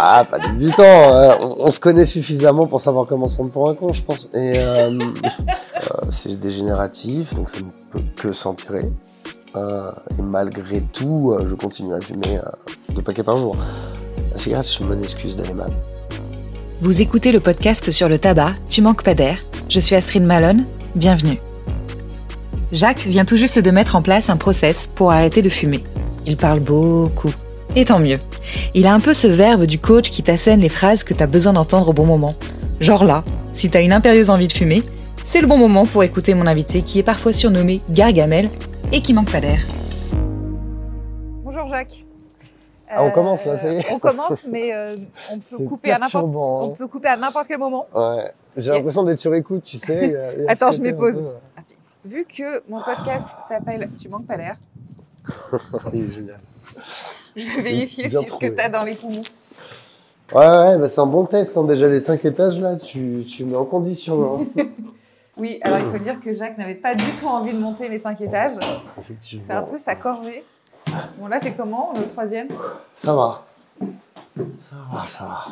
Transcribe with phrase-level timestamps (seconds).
[0.00, 0.82] Ah, pas débutant.
[0.84, 4.00] euh, on, on se connaît suffisamment pour savoir comment se prendre pour un con, je
[4.02, 4.26] pense.
[4.32, 8.84] Et euh, euh, c'est dégénératif, donc ça ne peut que s'empirer.
[9.56, 12.38] Euh, et malgré tout, je continue à fumer
[12.94, 13.56] deux paquets par jour.
[14.30, 15.70] La cigarette, c'est une excuse d'aller mal.
[16.80, 19.38] Vous écoutez le podcast sur le tabac, Tu manques pas d'air.
[19.68, 21.40] Je suis Astrid Malone, bienvenue.
[22.70, 25.82] Jacques vient tout juste de mettre en place un process pour arrêter de fumer.
[26.24, 27.32] Il parle beaucoup.
[27.76, 28.18] Et tant mieux.
[28.74, 31.52] Il a un peu ce verbe du coach qui t'assène les phrases que t'as besoin
[31.52, 32.34] d'entendre au bon moment.
[32.80, 34.82] Genre là, si t'as une impérieuse envie de fumer,
[35.26, 38.48] c'est le bon moment pour écouter mon invité qui est parfois surnommé Gargamel
[38.92, 39.58] et qui manque pas d'air.
[41.44, 42.04] Bonjour Jacques.
[42.90, 43.92] Ah, on commence, là, ça y est.
[43.92, 44.96] On commence, mais euh,
[45.30, 46.12] on peut C'est couper à n'importe.
[46.12, 46.68] perturbant, hein.
[46.70, 47.86] On peut couper à n'importe quel moment.
[47.94, 48.30] Ouais.
[48.56, 50.06] J'ai l'impression d'être sur écoute, tu sais.
[50.06, 51.18] il y a- il y a Attends, je côté me pose.
[51.18, 51.28] un peu,
[52.08, 54.56] Vu que mon podcast s'appelle Tu manques pas d'air,
[55.52, 55.58] euh,
[55.92, 56.38] oui, génial.
[57.38, 58.50] Je vais vérifier si ce trouvé.
[58.50, 59.20] que tu as dans les poumons.
[60.32, 61.56] Ouais, ouais, bah c'est un bon test.
[61.56, 61.64] hein.
[61.64, 64.40] Déjà, les cinq étages, là, tu, tu mets en condition.
[64.56, 64.62] hein.
[65.40, 67.98] Oui, alors il faut dire que Jacques n'avait pas du tout envie de monter les
[68.00, 68.56] cinq étages.
[68.98, 69.44] Effectivement.
[69.46, 70.42] C'est un peu sa corvée.
[71.16, 72.48] Bon là, t'es comment Le troisième?
[72.96, 73.46] Ça va.
[74.58, 75.46] Ça va, ça va.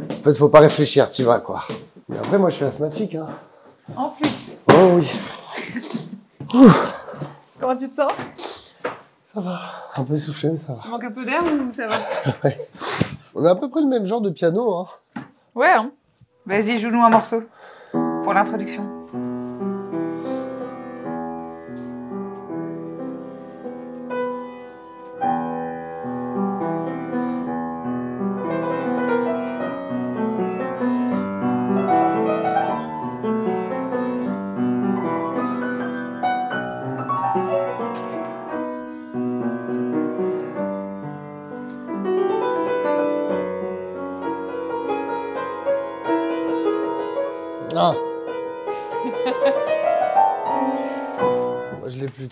[0.00, 1.64] En fait, faut pas réfléchir, tu vas, quoi.
[2.08, 3.16] Mais après, moi, je suis asthmatique.
[3.16, 3.26] Hein.
[3.96, 4.52] En plus.
[4.72, 5.10] Oh oui,
[7.60, 8.12] Comment tu te sens?
[9.32, 9.60] Ça va.
[9.94, 10.82] Un peu essoufflé, mais ça va.
[10.82, 11.96] Tu manques un peu d'air ou ça va?
[13.34, 14.74] On a à peu près le même genre de piano.
[14.74, 14.86] Hein.
[15.54, 15.92] Ouais, hein
[16.46, 17.42] Vas-y, joue-nous un morceau
[17.92, 18.97] pour l'introduction.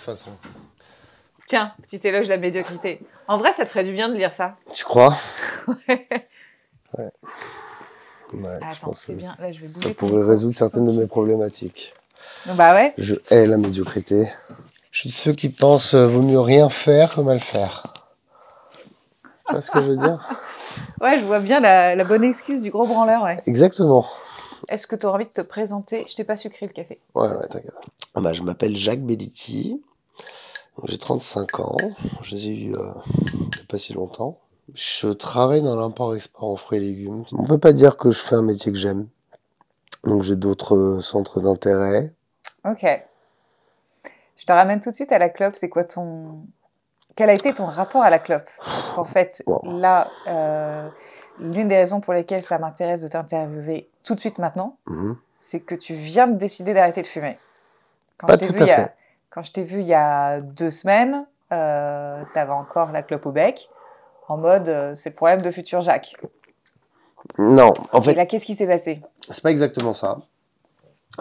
[0.06, 0.30] Façon.
[1.46, 3.00] Tiens, petit éloge de la médiocrité.
[3.28, 4.56] En vrai, ça te ferait du bien de lire ça.
[4.72, 5.16] Tu crois?
[5.88, 6.08] Ouais.
[6.98, 7.10] Ouais,
[8.32, 9.36] je Attends, pense c'est que bien.
[9.38, 11.94] Là, je vais Ça pourrait résoudre certaines de mes problématiques.
[12.46, 12.94] Bah ouais.
[12.98, 14.32] Je hais la médiocrité.
[14.90, 17.82] Je suis de ceux qui pensent euh, vaut mieux rien faire que mal faire.
[19.46, 20.26] Tu vois ce que je veux dire?
[21.00, 23.36] Ouais, je vois bien la, la bonne excuse du gros branleur, ouais.
[23.46, 24.06] Exactement.
[24.68, 26.04] Est-ce que tu auras envie de te présenter?
[26.08, 27.00] Je t'ai pas sucré le café.
[27.14, 27.72] Ouais, ouais, t'inquiète.
[28.14, 29.82] Ah bah, je m'appelle Jacques Bellitti.
[30.84, 31.76] J'ai 35 ans.
[32.22, 32.78] Je les ai eu euh,
[33.53, 34.38] il y a pas si longtemps.
[34.75, 37.25] Je travaille dans l'import-export en fruits et légumes.
[37.32, 39.06] On peut pas dire que je fais un métier que j'aime.
[40.04, 42.12] Donc j'ai d'autres euh, centres d'intérêt.
[42.65, 42.84] Ok.
[44.36, 45.54] Je te ramène tout de suite à la clope.
[45.56, 46.42] C'est quoi ton.
[47.15, 48.48] Quel a été ton rapport à la clope?
[48.59, 49.60] Parce qu'en fait, Wow.
[49.78, 50.88] là, euh,
[51.41, 55.16] l'une des raisons pour lesquelles ça m'intéresse de t'interviewer tout de suite maintenant, Mhm.
[55.38, 57.38] c'est que tu viens de décider d'arrêter de fumer.
[58.19, 58.92] Quand Pas je tout vu à il y a- fait.
[59.36, 63.26] Quand je t'ai vu il y a deux semaines, euh, tu avais encore la clope
[63.26, 63.69] au bec,
[64.28, 66.16] en mode euh, c'est le problème de futur Jacques.
[67.36, 69.02] Non, en Et fait, là, qu'est-ce qui s'est passé?
[69.28, 70.20] C'est pas exactement ça.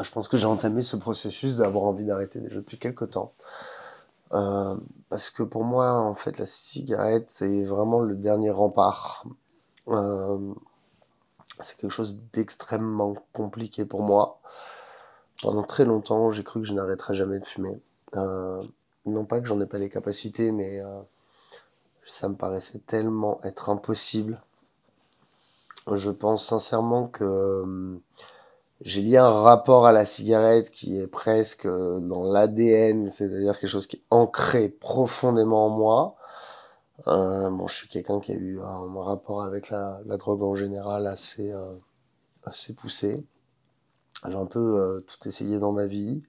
[0.01, 3.33] Je pense que j'ai entamé ce processus d'avoir envie d'arrêter déjà depuis quelques temps.
[4.31, 4.77] Euh,
[5.09, 9.25] parce que pour moi, en fait, la cigarette, c'est vraiment le dernier rempart.
[11.59, 14.39] C'est quelque chose d'extrêmement compliqué pour moi.
[15.41, 17.81] Pendant très longtemps, j'ai cru que je n'arrêterais jamais de fumer.
[19.05, 21.01] Non pas que j'en ai pas les capacités, mais euh,
[22.05, 24.41] ça me paraissait tellement être impossible.
[25.93, 27.97] Je pense sincèrement que euh,
[28.81, 33.69] j'ai lié un rapport à la cigarette qui est presque euh, dans l'ADN, c'est-à-dire quelque
[33.69, 36.15] chose qui est ancré profondément en moi.
[37.05, 41.53] Je suis quelqu'un qui a eu un rapport avec la, drogue en général assez,
[42.43, 43.23] assez poussé.
[44.27, 46.23] J'ai un peu tout essayé dans ma vie.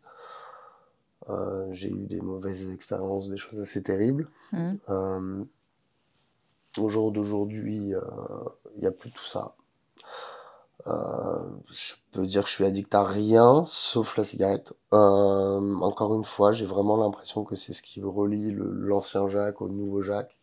[1.29, 4.29] Euh, j'ai eu des mauvaises expériences, des choses assez terribles.
[4.53, 4.79] Mhm.
[4.89, 5.45] Euh,
[6.79, 8.01] au jour d'aujourd'hui, euh,
[8.77, 9.55] il n'y a plus tout ça.
[10.87, 14.73] Je peux dire que je suis addict à rien, sauf la cigarette.
[14.93, 20.03] Encore une fois, j'ai vraiment l'impression que c'est ce qui relie l'ancien Jacques au nouveau
[20.03, 20.37] Jacques.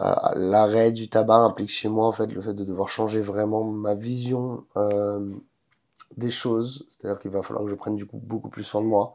[0.00, 3.62] Euh, L'arrêt du tabac implique chez moi en fait le fait de devoir changer vraiment
[3.62, 5.30] ma vision euh,
[6.16, 6.86] des choses.
[6.90, 9.14] C'est-à-dire qu'il va falloir que je prenne du coup beaucoup plus soin de moi.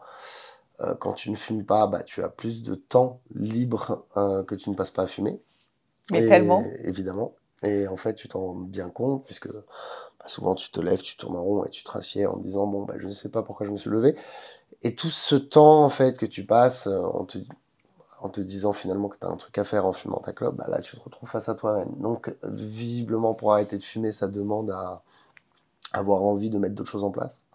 [0.81, 4.55] Euh, quand tu ne fumes pas, bah, tu as plus de temps libre euh, que
[4.55, 5.41] tu ne passes pas à fumer.
[6.11, 6.63] Mais Et- tellement.
[6.83, 7.33] Évidemment.
[7.63, 11.17] Et en fait, tu t'en rends bien compte, puisque bah, souvent tu te lèves, tu
[11.17, 13.43] tournes en rond et tu te rassieds en disant Bon, bah, je ne sais pas
[13.43, 14.15] pourquoi je me suis levé.
[14.83, 17.39] Et tout ce temps, en fait, que tu passes, euh, te
[18.21, 20.55] en te disant finalement que tu as un truc à faire en fumant ta clope,
[20.55, 21.89] bah là tu te retrouves face à toi-même.
[21.99, 25.03] Donc visiblement pour arrêter de fumer, ça demande à
[25.93, 27.45] avoir envie de mettre d'autres choses en place.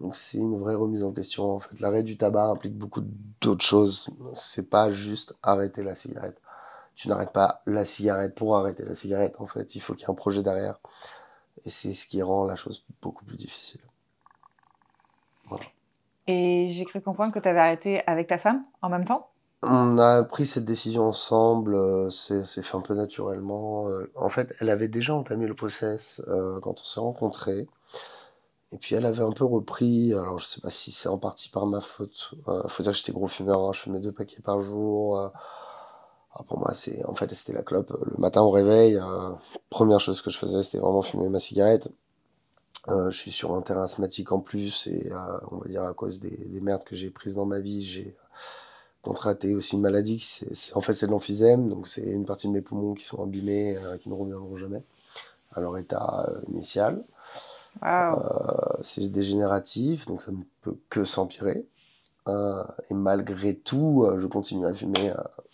[0.00, 1.44] Donc c'est une vraie remise en question.
[1.52, 3.02] En fait, l'arrêt du tabac implique beaucoup
[3.40, 4.08] d'autres choses.
[4.32, 6.40] C'est pas juste arrêter la cigarette.
[6.94, 9.34] Tu n'arrêtes pas la cigarette pour arrêter la cigarette.
[9.38, 10.80] En fait, il faut qu'il y ait un projet derrière.
[11.64, 13.80] Et c'est ce qui rend la chose beaucoup plus difficile.
[15.48, 15.64] Voilà.
[16.26, 19.28] Et j'ai cru comprendre que tu avais arrêté avec ta femme en même temps?
[19.62, 23.88] On a pris cette décision ensemble, euh, c'est fait un peu naturellement.
[23.88, 27.66] Euh, en fait, elle avait déjà entamé le process euh, quand on s'est rencontrés.
[28.74, 31.48] Et puis elle avait un peu repris, alors je sais pas si c'est en partie
[31.48, 32.34] par ma faute.
[32.46, 35.16] Il faut dire que j'étais gros fumeur, hein, je fumais deux paquets par jour.
[35.16, 37.92] Ah, pour moi, c'est en fait c'était la clope.
[38.04, 39.00] Le matin au réveil,
[39.70, 41.88] première chose que je faisais, c'était vraiment fumer ma cigarette.
[42.88, 45.94] Euh, je suis sur un terrain asthmatique en plus et euh, on va dire à
[45.94, 48.14] cause des, des merdes que j'ai prises dans ma vie, j'ai
[49.00, 50.20] contracté aussi une maladie.
[50.20, 53.22] C'est, en fait, c'est de l'emphysème, donc c'est une partie de mes poumons qui sont
[53.22, 54.82] abîmés, euh, qui ne reviendront jamais
[55.52, 57.04] à leur état initial.
[58.82, 61.66] C'est dégénératif, donc ça ne peut que s'empirer.
[62.28, 65.12] et malgré tout, je continue à fumer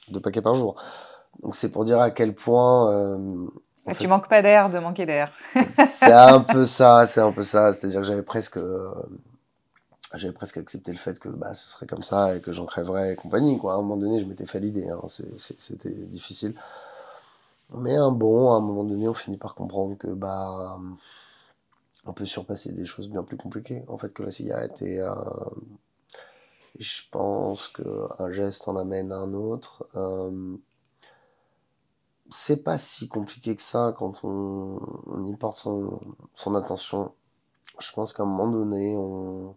[0.08, 0.76] deux paquets par jour.
[1.43, 3.19] Donc c'est pour dire à quel point
[3.87, 5.32] et tu manques pas d'air de manquer d'air.
[5.69, 7.72] c'est un peu ça, c'est un peu ça.
[7.72, 8.93] C'est-à-dire que j'avais presque, euh,
[10.14, 13.14] j'avais presque accepté le fait que bah, ce serait comme ça et que j'en crèverais
[13.14, 13.58] et compagnie.
[13.58, 13.73] Quoi.
[13.73, 14.88] À un moment donné, je m'étais fait l'idée.
[14.88, 15.00] Hein.
[15.06, 16.55] C'était difficile.
[17.75, 20.78] Mais un bon, à un moment donné, on finit par comprendre que bah,
[22.11, 24.83] on peut surpasser des choses bien plus compliquées en fait que la cigarette.
[24.83, 24.99] Et
[26.79, 29.87] je pense qu'un geste en amène un autre.
[29.95, 30.57] Euh,
[32.31, 36.01] c'est pas si compliqué que ça quand on, y porte son,
[36.35, 37.12] son, attention.
[37.79, 39.55] Je pense qu'à un moment donné, on.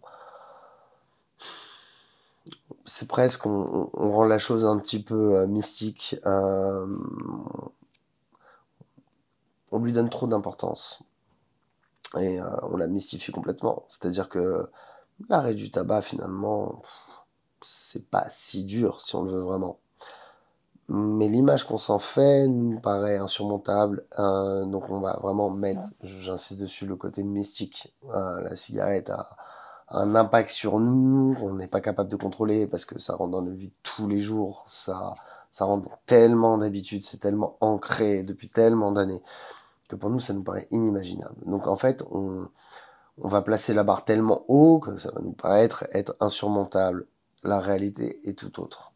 [2.84, 6.16] C'est presque, on, rend la chose un petit peu euh, mystique.
[6.26, 6.86] Euh,
[9.72, 11.02] on lui donne trop d'importance.
[12.18, 13.84] Et euh, on la mystifie complètement.
[13.88, 14.68] C'est-à-dire que
[15.28, 16.82] l'arrêt du tabac, finalement,
[17.62, 19.78] c'est pas si dur si on le veut vraiment
[20.88, 24.04] mais l'image qu'on s'en fait nous paraît insurmontable.
[24.18, 27.94] Euh, donc on va vraiment mettre, j'insiste dessus, le côté mystique.
[28.14, 29.28] Euh, la cigarette a,
[29.88, 33.42] un impact sur nous qu'on n'est pas capable de contrôler parce que ça rentre dans
[33.42, 34.64] notre vie tous les jours.
[34.66, 35.14] Ça,
[35.50, 39.22] ça rentre tellement d'habitudes, c'est tellement ancré depuis tellement d'années
[39.88, 41.44] que pour nous ça nous paraît inimaginable.
[41.46, 42.48] Donc en fait on,
[43.18, 47.06] on va placer la barre tellement haut que ça va nous paraître être insurmontable.
[47.42, 48.94] La réalité est tout autre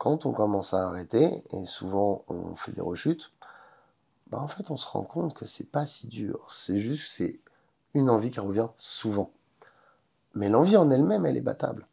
[0.00, 3.32] quand on commence à arrêter, et souvent on fait des rechutes,
[4.28, 6.46] bah en fait on se rend compte que c'est pas si dur.
[6.48, 7.38] C'est juste c'est
[7.92, 9.30] une envie qui revient souvent.
[10.32, 11.86] Mais l'envie en elle-même, elle est battable.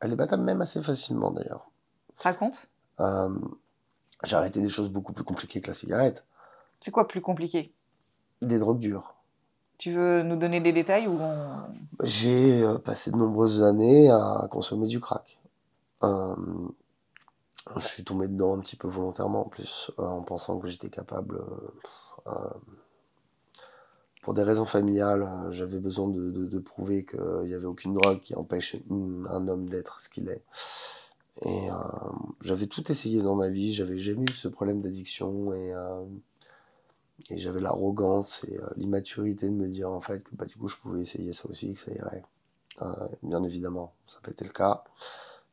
[0.00, 1.70] Elle est battable même assez facilement d'ailleurs.
[2.18, 2.68] Raconte.
[2.98, 3.34] Euh,
[4.22, 6.26] j'ai arrêté des choses beaucoup plus compliquées que la cigarette.
[6.80, 7.72] C'est quoi plus compliqué?
[8.40, 9.14] Des drogues dures.
[9.80, 11.18] Tu veux nous donner des détails ou
[12.02, 15.38] J'ai euh, passé de nombreuses années à consommer du crack.
[16.02, 16.34] Euh,
[17.76, 20.90] je suis tombé dedans un petit peu volontairement en plus, euh, en pensant que j'étais
[20.90, 21.42] capable.
[24.22, 28.76] Pour des raisons familiales, j'avais besoin de, prouver qu'il n'y avait aucune drogue qui empêche
[28.90, 30.44] un homme d'être ce qu'il est.
[31.46, 31.68] Et
[32.42, 35.72] j'avais tout essayé dans ma vie, j'avais jamais eu ce problème d'addiction et,
[37.28, 40.76] et j'avais l'arrogance et l'immaturité de me dire en fait que bah, du coup je
[40.78, 42.24] pouvais essayer ça aussi, que ça irait.
[43.22, 44.84] bien évidemment, ça n'a pas été le cas.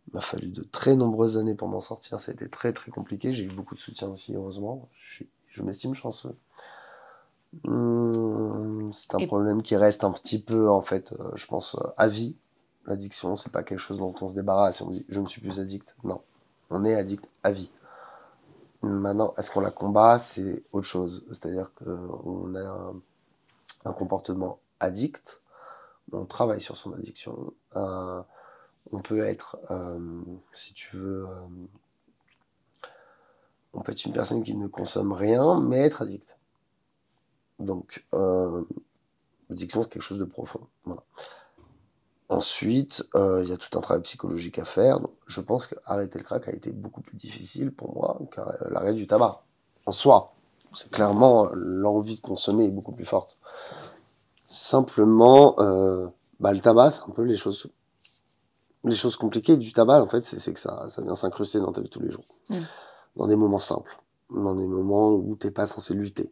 [0.07, 2.21] Il m'a fallu de très nombreuses années pour m'en sortir.
[2.21, 3.33] Ça a été très très compliqué.
[3.33, 4.88] J'ai eu beaucoup de soutien aussi, heureusement.
[4.95, 6.36] Je, je m'estime chanceux.
[7.65, 11.88] Hum, c'est un problème qui reste un petit peu, en fait, euh, je pense, euh,
[11.97, 12.36] à vie.
[12.86, 15.59] L'addiction, c'est pas quelque chose dont on se débarrasse on dit je ne suis plus
[15.59, 15.95] addict.
[16.03, 16.21] Non,
[16.69, 17.69] on est addict à vie.
[18.84, 20.19] Maintenant, est-ce qu'on la combat?
[20.19, 21.25] C'est autre chose.
[21.29, 22.93] C'est-à-dire qu'on a
[23.86, 25.41] un, comportement addict,
[26.12, 27.53] on travaille sur son addiction.
[27.75, 28.22] Euh,
[28.91, 31.48] on peut être, euh, si tu veux, euh,
[33.74, 36.38] on peut être une personne qui ne consomme rien, mais être addict.
[37.60, 38.05] Donc,
[39.50, 40.67] l'addiction, c'est quelque chose de profond.
[42.29, 45.00] Ensuite, il y a tout un travail psychologique à faire.
[45.27, 48.19] je pense qu'arrêter le crack a été beaucoup plus difficile pour moi
[48.69, 49.43] l'arrêt du tabac.
[49.86, 50.34] En soi,
[50.74, 53.38] c'est clairement l'envie de consommer est beaucoup plus forte.
[54.46, 55.55] Simplement,
[56.41, 57.69] bah, le tabac, c'est un peu les choses
[58.84, 61.81] les choses compliquées du tabac, en fait, c'est que ça, ça vient s'incruster dans ta
[61.81, 62.24] vie tous les jours.
[62.50, 62.57] Mm.
[63.15, 63.98] Dans des moments simples.
[64.29, 66.31] Dans des moments où t'es pas censé lutter.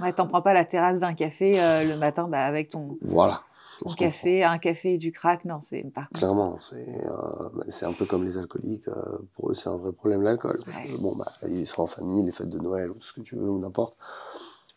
[0.00, 3.42] Ouais, t'en prends pas la terrasse d'un café euh, le matin bah, avec ton, Voilà.
[3.84, 5.44] On se café, un café et du crack.
[5.44, 6.18] Non, c'est par contre.
[6.20, 8.88] Clairement, c'est euh, bah, c'est un peu comme les alcooliques.
[8.88, 10.58] euh, pour eux, c'est un vrai problème l'alcool.
[10.64, 13.12] Parce que bon, bah, ils sont en famille, les fêtes de Noël ou tout ce
[13.12, 13.96] que tu veux ou n'importe.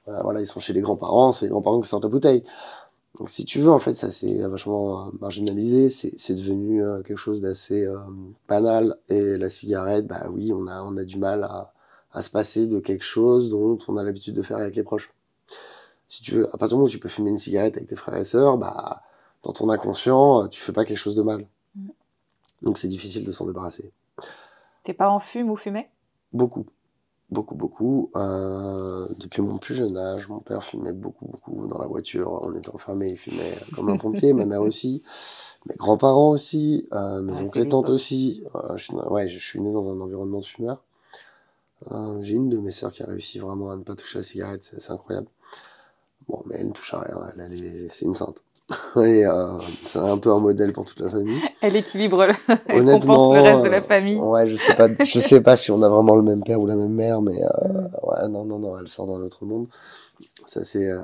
[0.08, 2.44] Euh, voilà, ils sont chez les grands-parents, c'est les grands-parents qui sortent la bouteille.
[3.20, 5.90] Donc, si tu veux, en fait, ça c'est vachement euh, marginalisé.
[5.90, 7.98] C'est c'est devenu euh, quelque chose d'assez euh,
[8.48, 8.96] banal.
[9.10, 11.74] Et la cigarette, bah oui, on a on a du mal à
[12.14, 15.14] à se passer de quelque chose dont on a l'habitude de faire avec les proches.
[16.08, 17.96] Si tu veux, à partir du moment où tu peux fumer une cigarette avec tes
[17.96, 19.02] frères et sœurs, bah
[19.44, 21.48] dans ton inconscient, euh, tu fais pas quelque chose de mal.
[21.76, 21.90] Mhm.
[22.64, 23.92] Donc c'est difficile de s'en débarrasser.
[24.84, 25.90] Tes parents fument ou fumaient?
[26.34, 26.66] Beaucoup,
[27.30, 28.10] beaucoup, beaucoup.
[28.16, 32.40] Euh, depuis mon plus jeune âge, mon père fumait beaucoup, beaucoup dans la voiture.
[32.44, 34.34] On était enfermés, il fumait comme un pompier.
[34.34, 35.04] ma mère aussi,
[35.66, 38.46] mes grands-parents aussi, euh, mes Ah, oncles et tantes aussi.
[38.56, 40.84] Euh, je, ouais, je suis né dans un environnement de fumeurs.
[41.92, 44.24] Euh, J'ai une de mes sœurs qui a réussi vraiment à ne pas toucher la
[44.24, 45.28] cigarette, c'est incroyable.
[46.28, 48.44] Bon, mais elle ne touche à rien, elle, elle est- c'est une sainte.
[48.98, 51.40] Et euh, c'est un peu un modèle pour toute la famille.
[51.62, 52.34] Elle équilibre, le...
[52.68, 54.18] elle Honnêtement, compense le reste de la euh, famille.
[54.18, 56.68] Ouais, je sais pas, je sais pas si on a vraiment le même père ou
[56.68, 57.88] la même mère, mais euh, Mm.
[58.04, 59.68] ouais, non, non, non, elle sort dans l'autre monde.
[60.46, 61.02] C'est assez, euh,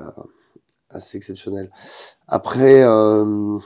[0.90, 1.70] assez exceptionnel.
[2.28, 3.58] Après, euh,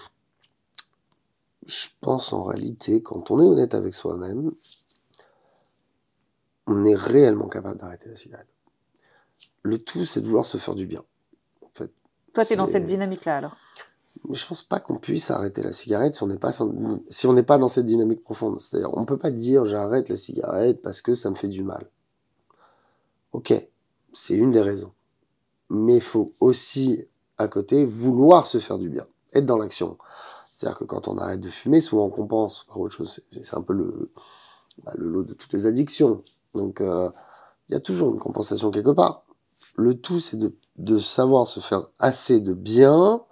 [1.67, 4.53] je pense en réalité, quand on est honnête avec soi-même,
[6.67, 8.49] on est réellement capable d'arrêter la cigarette.
[9.63, 11.03] Le tout, c'est de vouloir se faire du bien.
[12.35, 13.57] Toi, t'es dans c'est- cette dynamique-là alors.
[14.31, 17.43] je pense pas qu'on puisse arrêter la cigarette si on n'est pas si on n'est
[17.43, 18.61] pas dans cette dynamique profonde.
[18.61, 21.89] C'est-à-dire, on peut pas dire j'arrête la cigarette parce que ça me fait du mal.
[23.33, 23.53] Ok,
[24.13, 24.93] c'est une des raisons.
[25.71, 27.05] Mais il faut aussi
[27.37, 29.99] à côté vouloir se faire du bien, être dans l'action.
[30.51, 33.21] C'est-à-dire que quand on arrête de fumer, souvent on compense par autre chose.
[33.43, 34.11] C'est- un peu le
[34.85, 36.23] bah, le lot de toutes les addictions.
[36.55, 37.11] Donc euh,
[37.69, 39.25] il y a toujours une compensation quelque part.
[39.79, 43.23] Le tout, c'est de, de savoir se faire assez de bien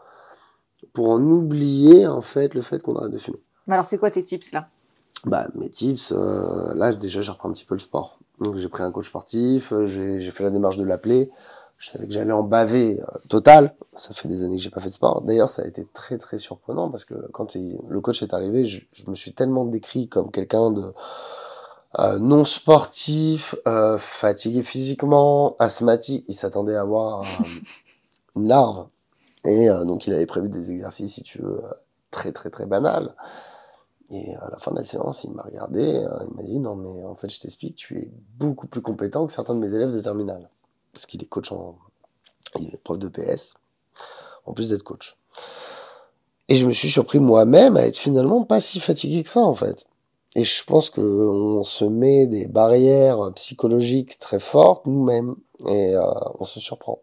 [0.93, 3.43] pour en oublier en fait le fait qu'on arrête de fumer.
[3.69, 4.69] Alors, c'est quoi tes tips là?
[5.25, 8.21] Bah, mes tips, euh, là déjà j'ai repris un petit peu le sport.
[8.39, 11.31] Donc j'ai pris un coach sportif, euh, j'ai j'ai fait la démarche de l'appeler.
[11.79, 13.75] Je savais que j'allais en baver euh, total.
[13.95, 15.23] Ça fait des années que j'ai pas fait de sport.
[15.23, 18.65] D'ailleurs, ça a été très très surprenant parce que quand il- le coach est arrivé,
[18.67, 20.93] je, je me suis tellement décrit comme quelqu'un de
[21.99, 26.25] euh, non sportif, euh, fatigué physiquement, asthmatique.
[26.29, 27.25] Il s'attendait à avoir
[28.37, 28.89] une larve.
[29.45, 31.63] Et euh, donc il avait prévu des exercices, si tu veux,
[32.11, 33.15] très très très banals.
[34.11, 37.05] Et à la fin de la séance, il m'a regardé, il m'a dit non mais
[37.05, 40.01] en fait je t'explique, tu es beaucoup plus compétent que certains de mes élèves de
[40.01, 40.49] terminale.
[40.93, 41.77] Parce qu'il est coach en...
[42.59, 43.55] Il est prof de PS,
[44.45, 45.17] en plus d'être coach.
[46.49, 49.55] Et je me suis surpris moi-même à être finalement pas si fatigué que ça en
[49.55, 49.87] fait.
[50.37, 55.35] Et je pense que on se met des barrières psychologiques très fortes nous-mêmes
[55.67, 56.03] et euh,
[56.39, 57.01] on se surprend.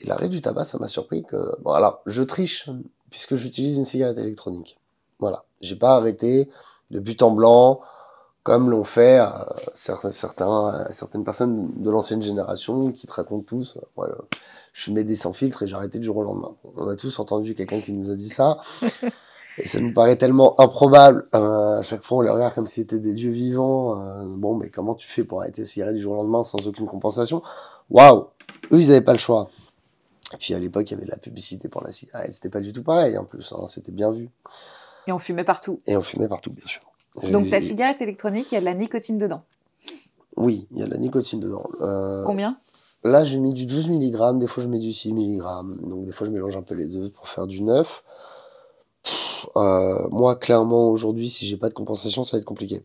[0.00, 2.70] Et l'arrêt du tabac, ça m'a surpris que bon alors je triche
[3.10, 4.78] puisque j'utilise une cigarette électronique.
[5.18, 6.48] Voilà, j'ai pas arrêté
[6.92, 7.80] de but en blanc
[8.44, 9.26] comme l'ont fait euh,
[9.74, 13.76] certains, euh, certaines personnes de l'ancienne génération qui te racontent tous.
[13.78, 14.14] euh, voilà,
[14.72, 16.52] je fumais des sans filtre et j'ai arrêté du jour au lendemain.
[16.76, 18.58] On a tous entendu quelqu'un qui nous a dit ça.
[19.58, 21.26] Et ça nous paraît tellement improbable.
[21.34, 24.00] Euh, à chaque fois, on les regarde comme si c'était des dieux vivants.
[24.00, 26.66] Euh, bon, mais comment tu fais pour arrêter la cigarette du jour au lendemain sans
[26.66, 27.42] aucune compensation?
[27.90, 28.26] Waouh
[28.72, 29.48] Eux, ils n'avaient pas le choix.
[30.34, 32.32] Et puis à l'époque, il y avait de la publicité pour la cigarette.
[32.34, 33.52] C'était pas du tout pareil en plus.
[33.52, 33.66] hein.
[33.66, 34.28] C'était bien vu.
[35.06, 35.80] Et on fumait partout.
[35.86, 36.82] Et on fumait partout, bien sûr.
[37.32, 39.42] Donc, ta Et- cigarette électronique, il y a de la nicotine dedans?
[40.36, 41.64] Oui, il y a de la nicotine dedans.
[41.80, 42.58] Euh, Combien?
[43.04, 45.40] Là, j'ai mis du 12 mg, des fois je mets du 6 mg.
[45.88, 48.04] Donc des fois je mélange un peu les deux pour faire du 9.
[49.08, 52.84] Pff, euh, moi, clairement, aujourd'hui, si j'ai pas de compensation, ça va être compliqué.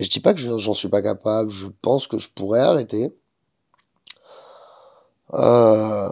[0.00, 3.12] Je dis pas que je- j'en suis pas capable, je pense que je pourrais arrêter.
[5.34, 6.08] Euh,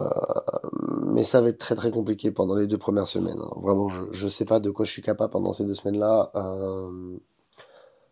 [1.05, 3.39] mais ça va être très très compliqué pendant les deux premières semaines.
[3.41, 3.51] hein.
[3.55, 6.31] Vraiment, je, je sais pas de quoi je suis capable pendant ces deux semaines-là.
[6.35, 7.17] Euh,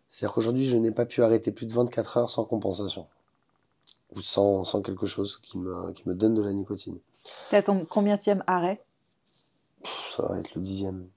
[0.08, 3.06] C'est-à-dire qu'aujourd'hui, je n'ai pas pu arrêter plus de 24 heures sans compensation.
[4.14, 6.98] Ou sans, sans quelque chose qui me, qui me donne de la nicotine.
[7.50, 8.82] T'as ton combienième arrêt?
[10.16, 11.08] Ça va être le dixième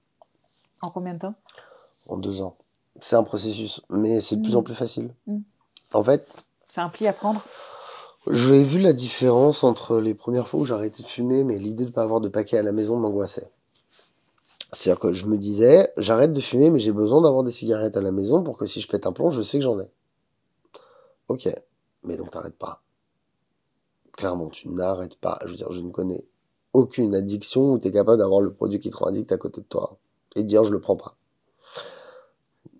[0.82, 1.34] En combien de temps?
[2.08, 2.56] En deux ans.
[3.00, 4.58] C'est un processus, mais c'est de plus Mm.
[4.58, 5.14] en plus facile.
[5.26, 5.38] Mm.
[5.92, 6.26] En fait,
[6.68, 7.42] C'est un pli à prendre?
[8.30, 11.88] j'ai vu la différence entre les premières fois où arrêté de fumer, mais l'idée de
[11.90, 13.50] ne pas avoir de paquet à la maison m'angoissait.
[14.72, 18.00] C'est-à-dire que je me disais, j'arrête de fumer, mais j'ai besoin d'avoir des cigarettes à
[18.00, 19.90] la maison pour que si je pète un plomb, je sais que j'en ai.
[21.28, 21.48] Ok,
[22.04, 22.82] mais donc t'arrêtes pas.
[24.12, 25.38] Clairement, tu n'arrêtes pas.
[25.44, 26.24] Je veux dire, je ne connais
[26.72, 29.60] aucune addiction où tu es capable d'avoir le produit qui te rend addict à côté
[29.60, 29.96] de toi
[30.36, 31.16] et dire je le prends pas.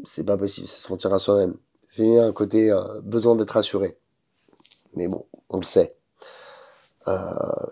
[0.05, 1.57] C'est pas possible, c'est se mentir à soi-même.
[1.87, 3.99] C'est un côté euh, besoin d'être assuré.
[4.95, 5.97] Mais bon, on le sait.
[7.09, 7.17] Euh,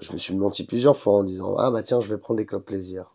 [0.01, 2.47] je me suis menti plusieurs fois en disant Ah bah tiens, je vais prendre les
[2.47, 3.13] clubs plaisir.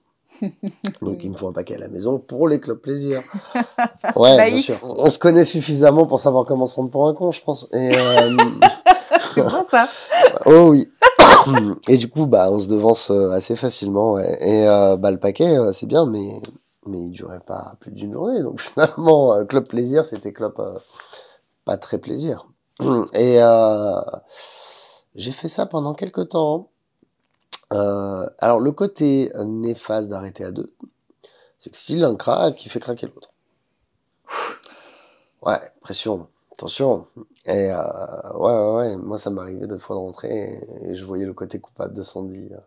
[1.01, 3.23] Donc il me faut un paquet à la maison pour les clubs plaisir.
[4.15, 4.77] Ouais, bien sûr.
[4.83, 7.67] On se connaît suffisamment pour savoir comment se prendre pour un con, je pense.
[7.73, 8.37] Et, euh,
[9.33, 9.87] C'est bon ça.
[10.45, 10.87] oh oui.
[11.87, 14.13] Et du coup, bah, on se devance euh, assez facilement.
[14.13, 14.37] Ouais.
[14.41, 16.41] Et euh, bah, le paquet, euh, c'est bien, mais,
[16.85, 18.41] mais il durait pas plus d'une journée.
[18.41, 20.77] Donc finalement, club plaisir, c'était club euh,
[21.65, 22.47] pas très plaisir.
[23.13, 24.01] Et euh,
[25.15, 26.69] j'ai fait ça pendant quelques temps.
[27.73, 30.69] Euh, alors, le côté euh, néfaste d'arrêter à deux,
[31.57, 33.31] c'est que si l'un craque, il fait craquer l'autre.
[35.41, 37.07] Ouais, pression, attention.
[37.45, 41.03] Et euh, ouais, ouais, ouais, moi ça m'arrivait deux fois de rentrer et, et je
[41.03, 42.57] voyais le côté coupable de Sandy euh,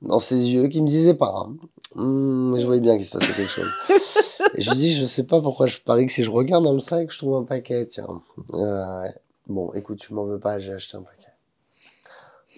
[0.00, 1.34] dans ses yeux qui me disait pas.
[1.46, 1.56] hein.
[1.96, 3.70] Mais je voyais bien qu'il se passait quelque chose.
[4.54, 6.72] Et je lui dis, je sais pas pourquoi je parie que si je regarde dans
[6.72, 8.22] le sac, je trouve un paquet, tiens.
[8.48, 9.10] Ouais.
[9.46, 11.32] Bon, écoute, tu m'en veux pas, j'ai acheté un paquet.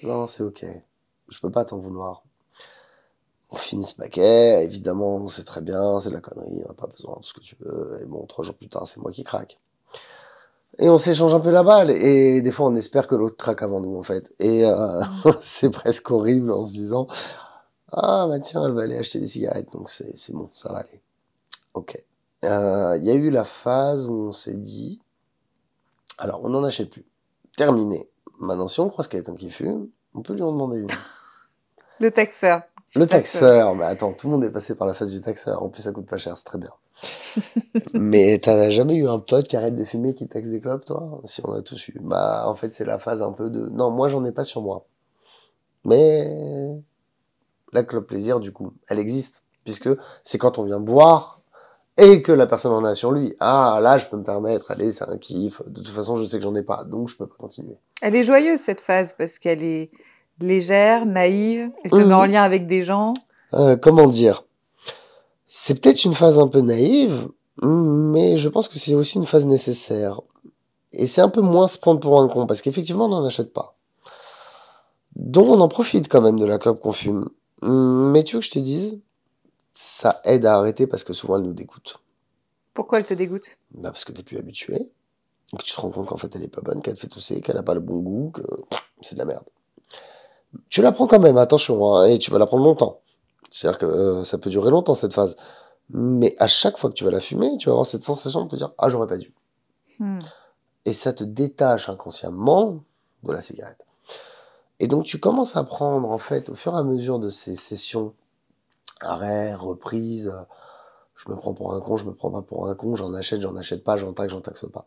[0.05, 0.65] Non, c'est ok.
[1.33, 2.23] Je peux pas t'en vouloir.
[3.51, 6.87] On finit ce paquet, évidemment, c'est très bien, c'est de la connerie, on n'a pas
[6.87, 7.99] besoin de ce que tu veux.
[8.01, 9.59] Et bon, trois jours plus tard, c'est moi qui craque.
[10.79, 13.63] Et on s'échange un peu la balle, et des fois on espère que l'autre craque
[13.63, 14.33] avant nous, en fait.
[14.39, 15.03] Et euh,
[15.41, 17.07] c'est presque horrible en se disant,
[17.93, 21.03] ah bah tiens, elle va aller acheter des cigarettes, donc c'est bon, ça va aller.
[21.75, 22.03] Ok.
[22.45, 24.99] Euh, Il y a eu la phase où on s'est dit,
[26.17, 27.05] alors on n'en achète plus.
[27.57, 28.09] Terminé.
[28.39, 30.89] Maintenant, si on croise quelqu'un qui fume, on peut lui en demander une.
[32.03, 32.63] Le taxeur.
[32.97, 35.63] Le taxeur, mais attends, tout le monde est passé par la phase du taxeur.
[35.63, 36.73] En plus, ça coûte pas cher, c'est très bien.
[37.95, 41.21] mais t'as jamais eu un pote qui arrête de fumer qui taxe des clopes, toi?
[41.27, 42.01] Si on a tous eu.
[42.01, 43.69] Bah, en fait, c'est la phase un peu de.
[43.69, 44.85] Non, moi, j'en ai pas sur moi.
[45.85, 46.75] Mais
[47.73, 49.91] la clope plaisir, du coup, elle existe, puisque
[50.25, 51.41] c'est quand on vient boire
[51.99, 53.37] et que la personne en a sur lui.
[53.39, 54.73] Ah, là, je peux me permettre.
[54.73, 55.63] Allez, c'est un kiff.
[55.69, 57.77] De toute façon, je sais que j'en ai pas, donc je peux pas continuer.
[58.01, 59.93] Elle est joyeuse cette phase parce qu'elle est
[60.41, 61.71] légère, naïve.
[61.85, 62.13] Elle te met Mhm.
[62.13, 63.13] en lien avec des gens.
[63.55, 64.45] Euh, comment dire?
[65.47, 67.29] C'est peut-être une phase un peu naïve,
[67.63, 70.21] mais je pense que c'est aussi une phase nécessaire.
[70.93, 73.53] Et c'est un peu moins se prendre pour un con, parce qu'effectivement, on n'en achète
[73.53, 73.77] pas.
[75.17, 77.29] Donc on en profite quand même de la clope qu'on fume.
[77.63, 79.01] Mais tu veux que je te dise
[79.75, 81.99] Ça aide à arrêter parce que souvent elle nous dégoûte.
[82.75, 83.59] Pourquoi elle te dégoûte?
[83.73, 84.91] Bah parce que t'es plus habitué,
[85.57, 87.41] que tu te rends compte qu'en fait elle est pas bonne, qu'elle te fait tousser,
[87.43, 88.43] qu'elle a pas le bon goût, que
[89.03, 89.45] c'est de la merde.
[90.69, 93.01] Tu la prends quand même, attention, hein, et tu vas la prendre longtemps.
[93.51, 95.37] C'est-à-dire que euh, ça peut durer longtemps cette phase.
[95.91, 98.51] Mais à chaque fois que tu vas la fumer, tu vas avoir cette sensation de
[98.51, 99.33] te dire Ah, j'aurais pas dû.
[99.99, 100.21] Hmm.
[100.85, 102.79] Et ça te détache inconsciemment
[103.23, 103.85] de la cigarette.
[104.81, 107.55] Et donc tu commences à prendre, en fait, au fur et à mesure de ces
[107.55, 108.15] sessions,
[109.01, 110.43] arrêt, reprise, euh,
[111.15, 113.41] je me prends pour un con, je me prends pas pour un con, j'en achète,
[113.41, 114.87] j'en achète pas, j'en taxe, j'en taxe pas.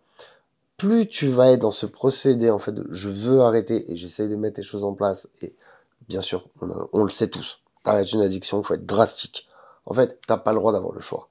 [0.77, 4.27] Plus tu vas être dans ce procédé, en fait, de je veux arrêter et j'essaye
[4.27, 5.55] de mettre les choses en place, et
[6.07, 6.47] bien sûr,
[6.91, 9.47] on, le sait tous, t'arrêtes une addiction, il faut être drastique.
[9.85, 11.29] En fait, t'as pas le droit d'avoir le choix.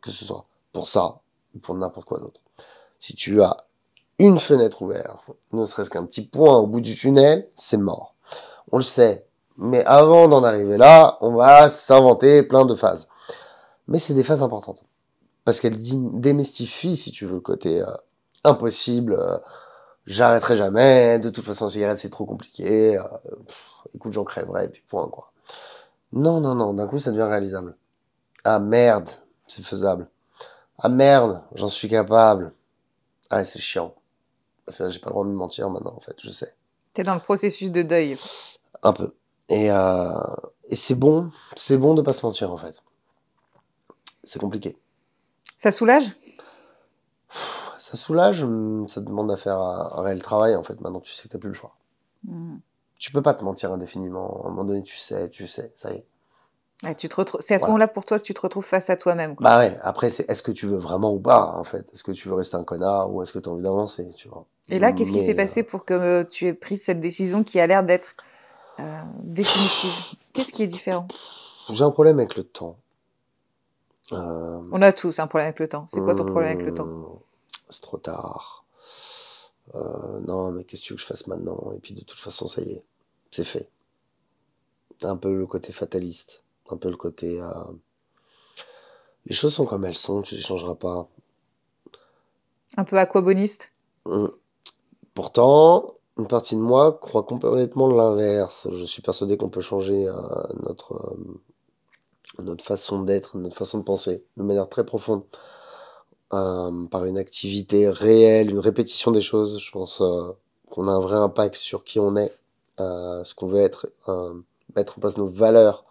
[0.00, 1.20] Que ce soit pour ça
[1.54, 2.40] ou pour n'importe quoi d'autre.
[2.98, 3.56] Si tu as
[4.18, 8.14] une fenêtre ouverte, ne serait-ce qu'un petit point au bout du tunnel, c'est mort.
[8.70, 9.26] On le sait.
[9.56, 13.08] Mais avant d'en arriver là, on va s'inventer plein de phases.
[13.88, 14.84] Mais c'est des phases importantes.
[15.44, 15.78] Parce qu'elles
[16.20, 17.86] démystifient, si tu veux, le côté euh,
[18.44, 19.38] impossible, euh,
[20.06, 23.02] j'arrêterai jamais, de toute façon, cigarette, c'est trop compliqué, euh,
[23.46, 25.32] pff, écoute, j'en crèverai, et puis point, quoi.
[26.12, 27.76] Non, non, non, d'un coup, ça devient réalisable.
[28.44, 29.08] Ah merde,
[29.46, 30.08] c'est faisable.
[30.78, 32.52] Ah merde, j'en suis capable.
[33.28, 33.94] Ah, c'est chiant.
[34.64, 36.54] Parce que là, j'ai pas le droit de me mentir maintenant, en fait, je sais.
[36.94, 38.16] T'es dans le processus de deuil.
[38.82, 39.14] Un peu.
[39.48, 40.10] Et, euh,
[40.68, 42.74] et c'est bon, c'est bon de pas se mentir, en fait.
[44.24, 44.76] C'est compliqué.
[45.58, 46.14] Ça soulage?
[47.90, 50.80] Ça soulage, hum, ça demande à faire un, réel travail, en fait.
[50.80, 51.74] Maintenant, tu sais que t'as plus le choix.
[52.24, 52.58] Hmm.
[52.98, 54.42] Tu peux pas te mentir indéfiniment.
[54.44, 56.94] À un moment donné, tu sais, tu sais, ça y est.
[56.94, 57.40] Tu te retrouves...
[57.40, 57.72] C'est à ce Voilà.
[57.72, 59.34] moment-là pour toi que tu te retrouves face à toi-même.
[59.40, 61.92] Bah ouais, après, c'est est-ce que tu veux vraiment ou pas, en fait?
[61.92, 64.28] Est-ce que tu veux rester un connard ou est-ce que tu as envie d'avancer, tu
[64.28, 64.46] vois?
[64.68, 67.58] Et là, qu'est-ce qui s'est passé pour que euh, tu aies pris cette décision qui
[67.58, 68.14] a l'air d'être
[68.78, 69.90] euh, définitive?
[70.32, 71.08] Qu'est-ce qui est différent?
[71.70, 72.76] Euh, J'ai un problème avec le temps.
[74.12, 75.86] Euh, On a tous un problème avec le temps.
[75.88, 76.84] C'est quoi ton problème avec le temps?
[76.84, 77.18] hum,
[77.70, 78.64] C'est trop tard.
[79.74, 81.72] Euh, non, mais qu'est-ce que tu veux que je fasse maintenant?
[81.72, 82.84] Et puis de toute façon, ça y est,
[83.30, 83.70] c'est fait.
[85.02, 87.40] Un peu le côté fataliste, un peu le côté.
[87.40, 87.48] euh,
[89.26, 91.08] Les choses sont comme elles sont, tu les changeras pas.
[92.76, 93.72] Un peu aquaboniste
[94.06, 94.30] Hum.
[95.14, 98.68] Pourtant, une partie de moi croit complètement l'inverse.
[98.72, 100.14] Je suis persuadé qu'on peut changer euh,
[100.62, 101.16] notre,
[102.38, 105.24] notre façon d'être, notre façon de penser, de manière très profonde,
[106.32, 109.58] euh, par une activité réelle, une répétition des choses.
[109.60, 110.32] Je pense euh,
[110.70, 112.32] qu'on a un vrai impact sur qui on est
[112.80, 113.88] euh, ce qu'on veut être,
[114.76, 115.84] mettre en place nos valeurs,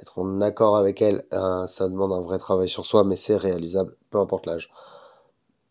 [0.00, 3.96] être en accord avec elles, ça demande un vrai travail sur soi, mais c'est réalisable,
[4.10, 4.70] peu importe l'âge.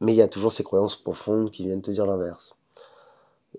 [0.02, 2.56] Mais il y a toujours ces croyances profondes qui viennent te dire l'inverse.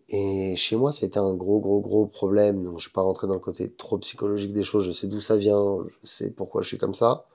[0.09, 2.65] Et chez moi, été un gros, gros, gros problème.
[2.65, 4.85] Donc, je vais pas rentrer dans le côté trop psychologique des choses.
[4.85, 5.79] Je sais d'où ça vient.
[5.89, 7.27] Je sais pourquoi je suis comme ça.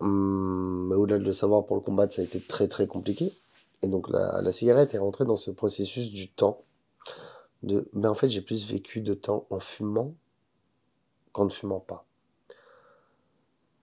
[0.00, 3.32] Hum, mais au-delà de le savoir pour le combattre, ça a été très, très compliqué.
[3.82, 6.64] Et donc, la, cigarette est rentrée dans ce processus du temps.
[7.62, 10.14] De, ben, en fait, j'ai plus vécu de temps en fumant
[11.32, 12.06] qu'en ne fumant pas.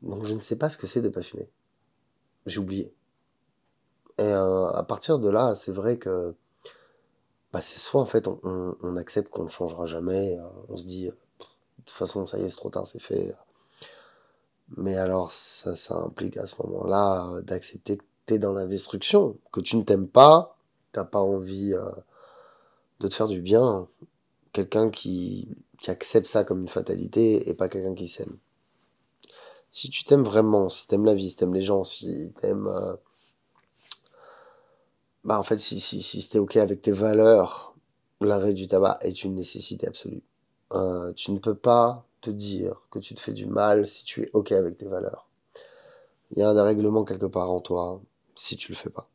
[0.01, 1.49] Donc, je ne sais pas ce que c'est de pas fumer.
[2.45, 2.93] J'ai oublié.
[4.19, 6.35] Et euh, à partir de là, c'est vrai que
[7.53, 10.77] bah, c'est soit en fait on, on, on accepte qu'on ne changera jamais, euh, on
[10.77, 13.33] se dit euh, de toute façon ça y est c'est trop tard c'est fait.
[14.75, 18.67] Mais alors ça, ça implique à ce moment-là euh, d'accepter que tu es dans la
[18.67, 20.57] destruction, que tu ne t'aimes pas,
[20.91, 21.89] t'as pas envie euh,
[22.99, 23.87] de te faire du bien.
[24.51, 28.37] Quelqu'un qui, qui accepte ça comme une fatalité et pas quelqu'un qui s'aime.
[29.71, 32.95] Si tu t'aimes vraiment, si t'aimes la vie, si t'aimes les gens, si t'aimes euh,
[35.27, 37.75] bah en fait, si, si, si c'était OK avec tes valeurs,
[38.21, 40.23] l'arrêt du tabac est une nécessité absolue.
[40.71, 44.23] Euh, tu ne peux pas te dire que tu te fais du mal si tu
[44.23, 45.27] es OK avec tes valeurs.
[46.31, 48.01] Il y a un dérèglement quelque part en toi
[48.35, 49.07] si tu le fais pas.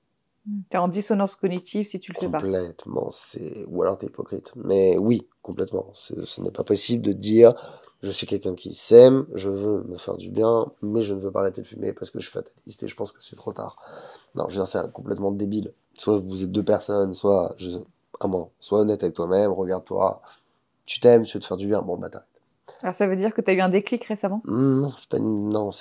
[0.70, 2.40] Tu es en dissonance cognitive si tu le fais pas.
[2.40, 4.52] Complètement, c'est ou alors t'es hypocrite.
[4.56, 5.90] Mais oui, complètement.
[5.92, 7.54] Ce n'est pas possible de dire
[8.02, 11.30] je suis quelqu'un qui s'aime, je veux me faire du bien, mais je ne veux
[11.30, 13.52] pas arrêter de fumer parce que je suis fataliste et je pense que c'est trop
[13.52, 13.76] tard.
[14.34, 15.72] Non, je veux dire, c'est complètement débile.
[15.96, 17.70] Soit vous êtes deux personnes, soit je,
[18.18, 20.20] à moi, sois honnête avec toi-même, regarde-toi,
[20.86, 22.31] tu t'aimes, tu veux te faire du bien, bon bah t'arrêtes.
[22.82, 24.40] Alors ça veut dire que tu as eu un déclic récemment?
[24.44, 25.18] Non, c'est pas,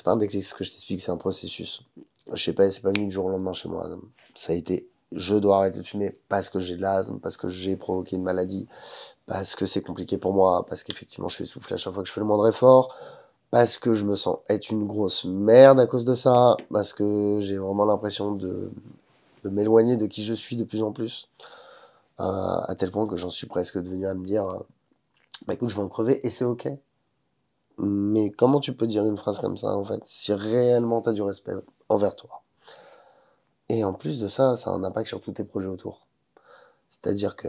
[0.03, 1.83] pas un déclic, ce que je t'explique, c'est un processus.
[2.31, 3.89] Je sais pas, c'est pas venu du jour au lendemain chez moi.
[4.35, 7.47] Ça a été, je dois arrêter de fumer parce que j'ai de l'asthme, parce que
[7.47, 8.67] j'ai provoqué une maladie,
[9.25, 12.07] parce que c'est compliqué pour moi, parce qu'effectivement je suis essoufflé à chaque fois que
[12.07, 12.95] je fais le moindre effort,
[13.49, 17.39] parce que je me sens être une grosse merde à cause de ça, parce que
[17.41, 18.71] j'ai vraiment l'impression de,
[19.43, 21.27] m'éloigner de qui je suis de plus en plus,
[22.19, 24.47] euh, à tel point que j'en suis presque devenu à me dire,
[25.47, 26.69] bah écoute, je vais en crever et c'est ok.
[27.83, 31.13] Mais comment tu peux dire une phrase comme ça, en fait, si réellement tu as
[31.13, 31.55] du respect
[31.89, 32.43] envers toi?
[33.69, 36.05] Et en plus de ça, ça a un impact sur tous tes projets autour.
[36.89, 37.47] C'est-à-dire que,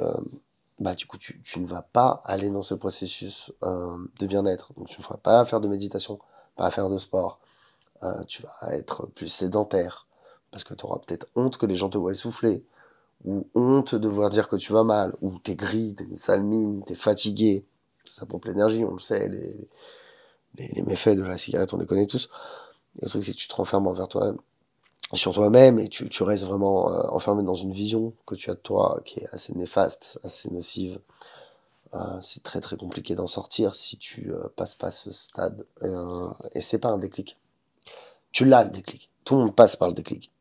[0.78, 4.72] bah, du coup, tu, ne vas pas aller dans ce processus euh, de bien-être.
[4.72, 6.18] Donc, tu ne feras pas faire de méditation,
[6.56, 7.38] pas faire de sport.
[8.02, 10.06] Euh, tu vas être plus sédentaire.
[10.50, 12.64] Parce que tu auras peut-être honte que les gens te voient essouffler.
[13.26, 15.14] Ou honte de voir dire que tu vas mal.
[15.20, 17.66] Ou t'es gris, t'es une sale mine, t'es fatigué.
[18.06, 19.28] Ça pompe l'énergie, on le sait.
[19.28, 19.68] Les,
[20.56, 22.28] les, les méfaits de la cigarette, on les connaît tous.
[22.98, 24.34] Et le truc, c'est que tu te renfermes envers toi
[25.14, 28.54] sur toi-même et tu, tu restes vraiment euh, enfermé dans une vision que tu as
[28.54, 31.00] de toi qui est assez néfaste, assez nocive.
[31.94, 35.66] Euh, c'est très très compliqué d'en sortir si tu euh, passes pas ce stade.
[35.82, 37.38] Euh, et c'est pas un déclic.
[38.30, 39.10] Tu l'as le déclic.
[39.24, 40.32] Tout le monde passe par le déclic.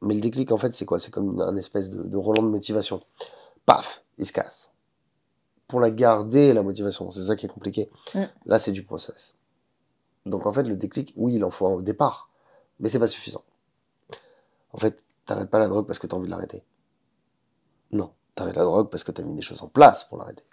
[0.00, 0.98] Mais le déclic, en fait, c'est quoi?
[0.98, 3.02] C'est comme un espèce de, de Roland de motivation.
[3.66, 4.70] Paf, il se casse.
[5.68, 7.90] Pour la garder, la motivation, c'est ça qui est compliqué.
[8.46, 9.34] Là, c'est du process.
[10.26, 12.30] Donc en fait, le déclic, oui, il en faut un au départ,
[12.80, 13.44] mais c'est pas suffisant.
[14.72, 16.64] En fait, t'arrêtes pas la drogue parce que t'as envie de l'arrêter.
[17.92, 20.44] Non, t'arrêtes la drogue parce que t'as mis des choses en place pour l'arrêter.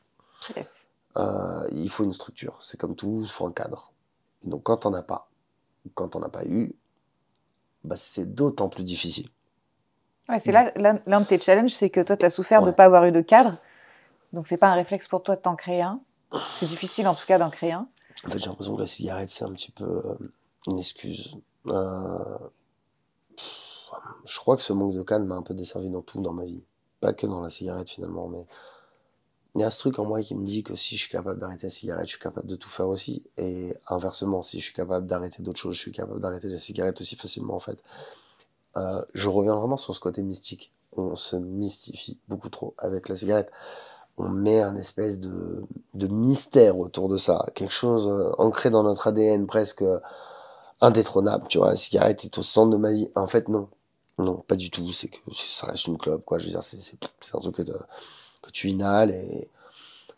[0.56, 0.88] Yes.
[1.18, 3.92] Euh, il faut une structure, c'est comme tout, il faut un cadre.
[4.44, 5.30] Donc quand t'en as pas,
[5.86, 6.76] ou quand t'en as pas eu,
[7.84, 9.30] bah, c'est d'autant plus difficile.
[10.30, 12.72] Ouais, c'est là l'un de tes challenges, c'est que toi, tu as souffert de ne
[12.72, 13.58] pas avoir eu de cadre.
[14.34, 16.00] Donc, c'est pas un réflexe pour toi de t'en créer un.
[16.32, 17.88] C'est difficile, en tout cas, d'en créer un.
[18.26, 20.16] En fait, j'ai l'impression que la cigarette, c'est un petit peu euh,
[20.68, 21.36] une excuse.
[21.68, 22.38] Euh,
[24.26, 26.46] je crois que ce manque de cadre m'a un peu desservi dans tout dans ma
[26.46, 26.64] vie.
[27.00, 28.46] Pas que dans la cigarette finalement, mais
[29.56, 31.40] il y a ce truc en moi qui me dit que si je suis capable
[31.40, 33.28] d'arrêter la cigarette, je suis capable de tout faire aussi.
[33.38, 37.02] Et inversement, si je suis capable d'arrêter d'autres choses, je suis capable d'arrêter la cigarette
[37.02, 37.78] aussi facilement en fait.
[38.78, 40.72] Euh, je reviens vraiment sur ce côté mystique.
[40.94, 43.52] On se mystifie beaucoup trop avec la cigarette.
[44.24, 45.64] On met un espèce de,
[45.96, 50.00] de mystère autour de ça, quelque chose euh, ancré dans notre ADN presque euh,
[50.80, 51.48] indétrônable.
[51.48, 53.10] Tu vois, la cigarette est au centre de ma vie.
[53.16, 53.68] En fait, non,
[54.20, 54.92] non, pas du tout.
[54.94, 56.38] C'est que ça reste une clope, quoi.
[56.38, 56.78] Je veux dire, c'est
[57.34, 59.50] un truc que, que tu inhales et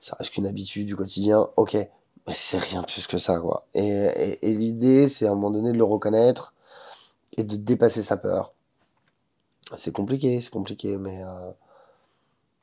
[0.02, 1.48] ça reste qu'une habitude du quotidien.
[1.56, 3.66] Ok, mais c'est rien plus que ça, quoi.
[3.74, 6.54] Et, et, et l'idée, c'est à un moment donné de le reconnaître
[7.38, 8.54] et de dépasser sa peur.
[9.78, 11.52] C'est compliqué, c'est compliqué, mais euh,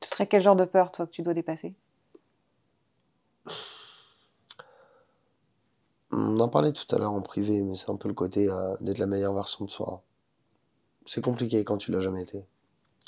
[0.03, 1.75] Ce serait quel genre de peur, toi, que tu dois dépasser?
[6.13, 8.77] On en parlait tout à l'heure en privé, mais c'est un peu le côté euh,
[8.81, 10.03] d'être la meilleure version de soi.
[11.07, 12.45] C'est compliqué quand tu l'as jamais été.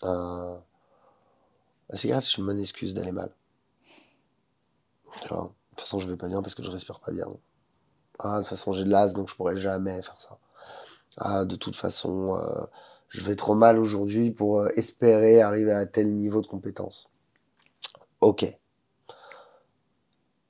[0.05, 0.57] Euh,
[1.91, 3.31] c'est une bonne excuse d'aller mal.
[5.05, 7.27] De toute façon, je vais pas bien parce que je respire pas bien.
[8.19, 10.39] Ah, de toute façon, j'ai de l'asthme, donc je pourrais jamais faire ça.
[11.19, 12.65] Ah, de toute façon, euh,
[13.13, 17.09] je vais trop mal aujourd'hui pour euh, espérer arriver à tel niveau de compétence.
[18.23, 18.47] Ok.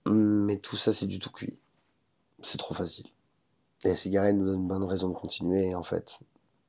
[0.06, 1.60] Mais tout ça, c'est du tout cuit.
[2.40, 3.06] C'est trop facile.
[3.84, 6.20] Et la cigarette nous donne une bonne raison de continuer, en fait.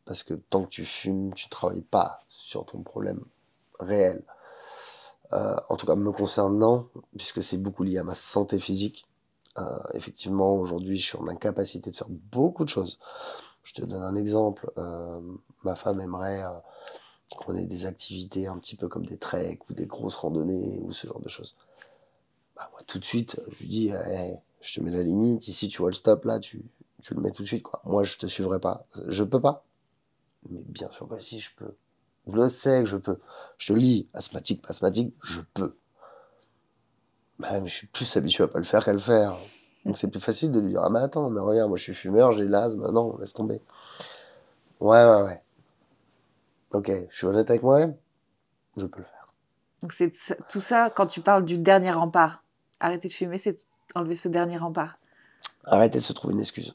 [0.06, 3.24] Parce que tant que tu fumes, tu travailles pas sur ton problème
[3.80, 4.24] réel.
[5.34, 9.06] Euh, en tout cas, me concernant, puisque c'est beaucoup lié à ma santé physique.
[9.60, 12.98] Euh, effectivement, aujourd'hui, je suis en incapacité de faire beaucoup de choses.
[13.62, 14.72] Je te donne un exemple.
[14.80, 15.22] Euh,
[15.66, 16.50] ma femme aimerait euh,
[17.38, 20.92] qu'on ait des activités un petit peu comme des treks ou des grosses randonnées ou
[20.92, 21.56] ce genre de choses.
[22.56, 25.48] Bah, moi, tout de suite, je lui dis, hey, je te mets la limite.
[25.48, 26.64] Ici, tu vois le stop là, tu,
[27.02, 27.66] tu le mets tout de suite.
[27.84, 28.86] Moi, je te suivrai pas.
[29.08, 29.66] Je peux pas.
[30.50, 31.76] Mais bien sûr que si, je peux.
[32.28, 33.20] Je le sais que je peux.
[33.58, 35.76] Je te le dis, asthmatique, pas asthmatique, je peux.
[37.40, 39.36] Bah, mais je suis plus habitué à pas le faire qu'à le faire.
[39.86, 41.94] Donc c'est plus facile de lui dire Ah, mais attends, mais regarde, moi je suis
[41.94, 42.90] fumeur, j'ai l'asthme.
[42.92, 43.62] Non, laisse tomber.
[44.80, 45.42] Ouais, ouais, ouais.
[46.74, 47.96] Ok, je suis honnête avec moi-même,
[48.78, 49.34] je peux le faire.
[49.82, 50.12] Donc c'est
[50.50, 52.44] tout ça, quand tu parles du dernier rempart,
[52.80, 54.98] arrêter de fumer, c'est enlever ce dernier rempart.
[55.66, 56.74] Arrêter de se trouver une excuse.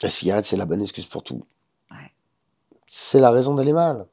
[0.00, 1.44] La cigarette, c'est la bonne excuse pour tout.
[1.90, 2.12] Ouais.
[2.86, 4.06] C'est la raison d'aller mal.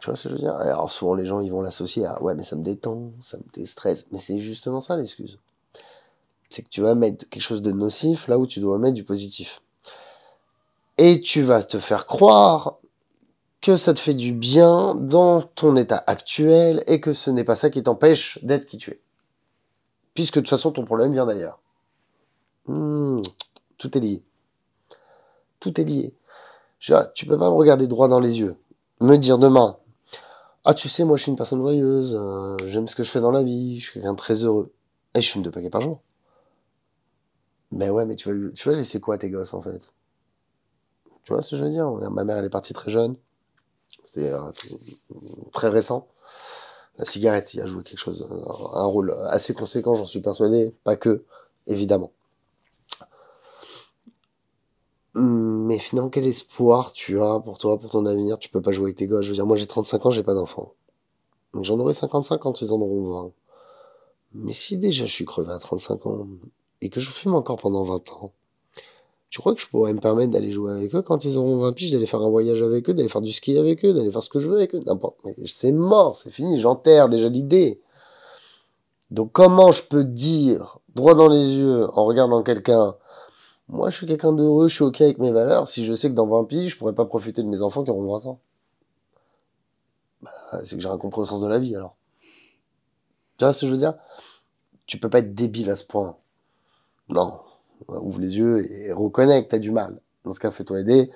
[0.00, 0.54] Tu vois ce que je veux dire?
[0.56, 3.44] Alors souvent les gens ils vont l'associer à ouais mais ça me détend, ça me
[3.52, 4.06] déstresse.
[4.10, 5.38] Mais c'est justement ça l'excuse.
[6.50, 9.04] C'est que tu vas mettre quelque chose de nocif là où tu dois mettre du
[9.04, 9.60] positif.
[10.98, 12.78] Et tu vas te faire croire
[13.64, 17.56] que ça te fait du bien dans ton état actuel et que ce n'est pas
[17.56, 19.00] ça qui t'empêche d'être qui tu es.
[20.12, 21.62] Puisque de toute façon ton problème vient d'ailleurs.
[22.66, 23.22] Hmm,
[23.78, 24.22] tout est lié.
[25.60, 26.14] Tout est lié.
[26.78, 28.54] Je veux dire, tu peux pas me regarder droit dans les yeux,
[29.00, 29.78] me dire demain,
[30.64, 33.22] ah tu sais moi je suis une personne joyeuse, euh, j'aime ce que je fais
[33.22, 34.74] dans la vie, je suis quelqu'un de très heureux,
[35.14, 36.02] et je fume deux paquets par jour.
[37.72, 39.94] Mais ouais, mais tu tu vas laisser quoi à tes gosses en fait?
[41.22, 41.90] Tu vois ce que je veux dire?
[42.10, 43.16] Ma mère elle est partie très jeune,
[44.04, 44.52] c'était euh,
[45.52, 46.06] très récent.
[46.98, 48.24] La cigarette y a joué quelque chose,
[48.74, 51.24] un rôle assez conséquent, j'en suis persuadé, pas que,
[51.66, 52.12] évidemment.
[55.16, 58.38] Mais finalement, quel espoir tu as pour toi, pour ton avenir?
[58.38, 59.24] Tu peux pas jouer avec tes gosses.
[59.24, 60.74] Je veux dire, moi j'ai 35 ans, j'ai pas d'enfant.
[61.52, 63.32] Donc j'en aurai 55 quand ils en auront 20.
[64.34, 66.28] Mais si déjà je suis crevé à 35 ans
[66.80, 68.32] et que je fume encore pendant 20 ans,
[69.34, 71.72] tu crois que je pourrais me permettre d'aller jouer avec eux quand ils auront 20
[71.72, 74.22] piges, d'aller faire un voyage avec eux, d'aller faire du ski avec eux, d'aller faire
[74.22, 74.80] ce que je veux avec eux?
[74.86, 75.16] N'importe.
[75.24, 77.82] Mais c'est mort, c'est fini, j'enterre déjà l'idée.
[79.10, 82.94] Donc comment je peux dire, droit dans les yeux, en regardant quelqu'un,
[83.66, 85.66] moi, je suis quelqu'un d'heureux, je suis OK avec mes valeurs.
[85.66, 87.90] Si je sais que dans 20 piges, je pourrais pas profiter de mes enfants qui
[87.90, 88.40] auront 20 ans?
[90.22, 90.30] Bah,
[90.62, 91.96] c'est que j'ai rien compris au sens de la vie, alors.
[93.36, 93.94] Tu vois ce que je veux dire?
[94.86, 96.16] Tu peux pas être débile à ce point.
[97.08, 97.40] Non.
[97.88, 100.00] Ouvre les yeux et reconnais que t'as du mal.
[100.24, 101.10] Dans ce cas, fais-toi aider.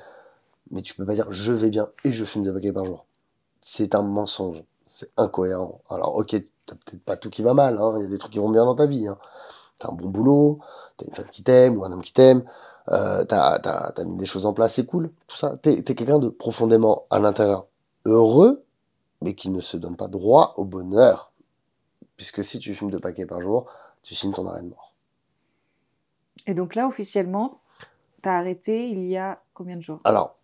[0.71, 3.07] Mais tu peux pas dire je vais bien et je fume deux paquets par jour.
[3.61, 4.63] C'est un mensonge.
[4.87, 5.81] C'est incohérent.
[5.89, 7.79] Alors, ok, t'as peut-être pas tout qui va mal.
[7.79, 7.95] Hein.
[7.99, 9.07] Il y a des trucs qui vont bien dans ta vie.
[9.07, 9.19] Hein
[9.79, 10.59] t'as un bon boulot,
[10.97, 12.45] t'as une femme qui t'aime ou un homme qui t'aime,
[12.91, 15.57] euh, t'as as, mis des choses en place, c'est cool, tout ça.
[15.63, 17.67] T'es es, quelqu'un de profondément à l'intérieur
[18.05, 18.65] heureux,
[19.23, 21.33] mais qui ne se donne pas droit au bonheur.
[22.17, 23.67] Puisque si tu fumes deux paquets par jour,
[24.03, 24.88] tu signes ton arrêt de mort.
[26.49, 27.61] Et donc là, officiellement,
[28.23, 30.01] t'as arrêté il y a combien de jours?
[30.05, 30.37] Alors,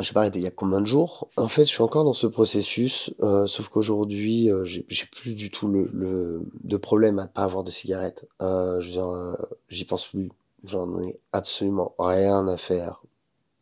[0.00, 1.28] je pas arrêté il y a combien de jours?
[1.36, 5.52] En fait, je suis encore dans ce processus, euh, sauf qu'aujourd'hui, euh, j'ai plus du
[5.52, 8.28] tout le, le de problème à pas avoir de cigarette.
[8.42, 9.36] Euh, euh,
[9.68, 10.30] j'y pense plus.
[10.64, 13.00] J'en ai absolument rien à faire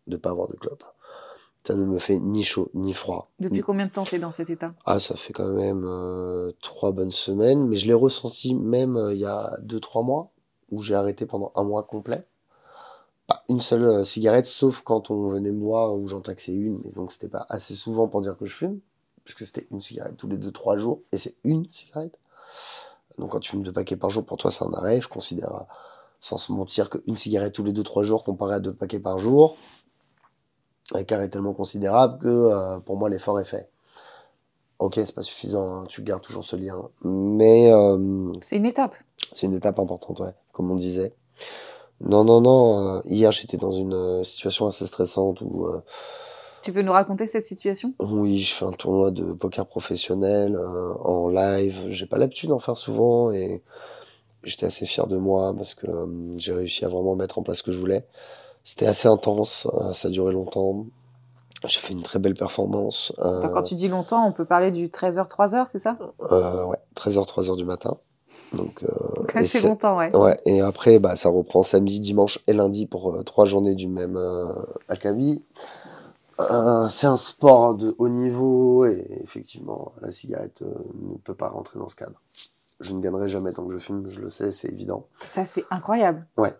[0.07, 0.85] de pas avoir de clope.
[1.67, 3.31] Ça ne me fait ni chaud ni froid.
[3.41, 4.75] Depuis combien de temps tu es dans cet état?
[4.87, 9.19] Ah, ça fait quand même euh, trois bonnes semaines, mais je l'ai ressenti même il
[9.19, 10.31] y a deux trois mois
[10.71, 12.27] où j'ai arrêté pendant un mois complet
[13.27, 16.81] pas une seule euh, cigarette, sauf quand on venait me voir ou j'en taxais une,
[16.85, 18.81] mais donc c'était pas assez souvent pour dire que je fume,
[19.25, 22.19] puisque c'était une cigarette tous les deux, trois jours, et c'est une cigarette.
[23.19, 25.65] Donc quand tu fumes deux paquets par jour, pour toi c'est un arrêt, je considère,
[26.21, 29.19] sans se mentir, qu'une cigarette tous les deux, trois jours comparé à deux paquets par
[29.19, 29.57] jour,
[30.95, 33.71] l'écart est tellement considérable que euh, pour moi l'effort est fait.
[34.81, 37.73] Ok, c'est pas suffisant, hein, tu gardes toujours ce lien, mais...
[37.73, 38.95] Euh, c'est une étape.
[39.33, 41.13] C'est une étape importante, ouais, comme on disait.
[42.01, 42.97] Non, non, non.
[42.97, 45.83] euh, hier, j'étais dans une euh, situation assez stressante où, euh,
[46.63, 47.93] Tu veux nous raconter cette situation?
[48.01, 51.87] Oui, je fais un tournoi de poker professionnel en live.
[51.89, 53.63] J'ai pas l'habitude d'en faire souvent et
[54.45, 55.87] j'étais assez fier de moi parce que
[56.37, 58.07] j'ai réussi à vraiment mettre en place ce que je voulais.
[58.63, 60.87] C'était assez intense, ça a duré longtemps.
[61.67, 63.13] J'ai fait une très belle performance.
[63.19, 65.97] Attends, Euh, Quand tu dis longtemps, on peut parler du 13h, 3h, c'est ça?
[66.33, 67.97] Euh, ouais, 13h, 3h du matin.
[68.53, 70.15] Donc, euh, c'est- longtemps, ouais.
[70.15, 73.89] Ouais, et après, bah, ça reprend samedi, dimanche et lundi pour euh, trois journées du
[73.89, 74.53] même euh,
[74.89, 75.45] acabit.
[76.41, 81.79] Euh, c'est un sport de haut niveau et effectivement, la cigarette ne peut pas rentrer
[81.79, 82.21] dans ce cadre.
[82.81, 85.07] Je ne gagnerai jamais tant que je fume, je le sais, c'est évident.
[85.29, 86.27] Ça, c'est incroyable.
[86.37, 86.53] Ouais,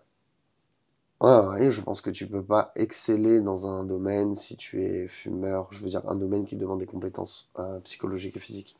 [1.21, 5.67] ouais, je pense que tu peux pas exceller dans un domaine si tu es fumeur,
[5.71, 8.77] je veux dire un domaine qui demande des compétences euh, psychologiques et physiques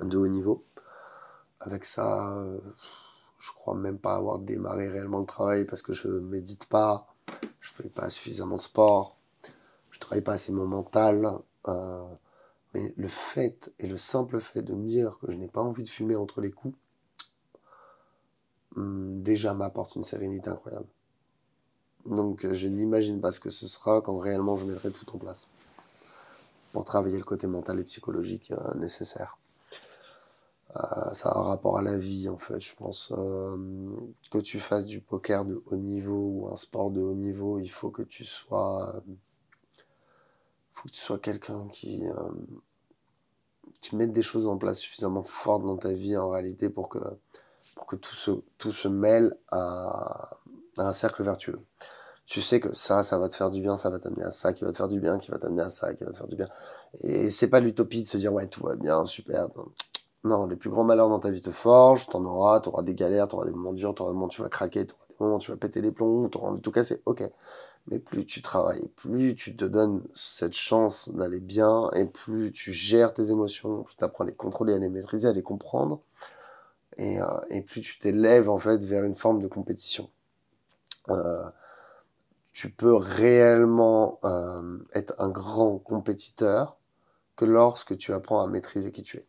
[0.00, 0.62] de haut niveau.
[1.64, 2.58] Avec ça, euh,
[3.38, 7.06] je crois même pas avoir démarré réellement le travail parce que je médite pas,
[7.60, 9.16] je fais pas suffisamment de sport,
[9.90, 11.38] je travaille pas assez mon mental.
[11.68, 12.04] euh,
[12.74, 15.82] mais le fait et le simple fait de me dire que je n'ai pas envie
[15.84, 16.76] de fumer entre les coups,
[18.76, 20.88] hum, déjà m'apporte une sérénité incroyable.
[22.06, 25.18] Donc euh, je n'imagine pas ce que ce sera quand réellement je mettrai tout en
[25.18, 25.48] place
[26.72, 29.38] pour travailler le côté mental et psychologique nécessaire.
[30.76, 33.12] Euh, ça a un rapport à la vie en fait, je pense.
[33.16, 33.56] Euh,
[34.30, 37.68] que tu fasses du poker de haut niveau ou un sport de haut niveau, il
[37.68, 39.00] faut que tu sois, euh,
[40.74, 42.04] que sois quelqu'un qui,
[43.80, 46.98] qui mette des choses en place suffisamment fortes dans ta vie en réalité pour que,
[47.74, 50.38] pour que tout se, tout se mêle à,
[50.78, 51.60] un cercle vertueux.
[52.24, 54.54] Tu sais que ça, ça va te faire du bien, ça va t'amener à ça,
[54.54, 56.28] qui va te faire du bien, qui va t'amener à ça, qui va te faire
[56.28, 56.48] du bien.
[57.00, 59.48] Et c'est pas l'utopie de se dire ouais tout va bien, super.
[60.24, 63.44] Les plus grands malheurs dans ta vie te forgent, t'en auras, t'auras des galères, t'auras
[63.44, 65.50] des moments durs, t'auras des moments où tu vas craquer, t'auras des moments où tu
[65.50, 67.22] vas péter les plombs, t'auras envie de tout casser, ok.
[67.88, 72.72] Mais plus tu travailles, plus tu te donnes cette chance d'aller bien, et plus tu
[72.72, 76.00] gères tes émotions, plus tu apprends à les contrôler, à les maîtriser, à les comprendre,
[76.96, 80.08] et, euh, plus tu t'élèves en fait vers une forme de compétition.
[81.08, 81.44] Euh,
[82.52, 86.76] tu peux réellement euh, être un grand compétiteur
[87.34, 89.26] que lorsque tu apprends à maîtriser qui tu es.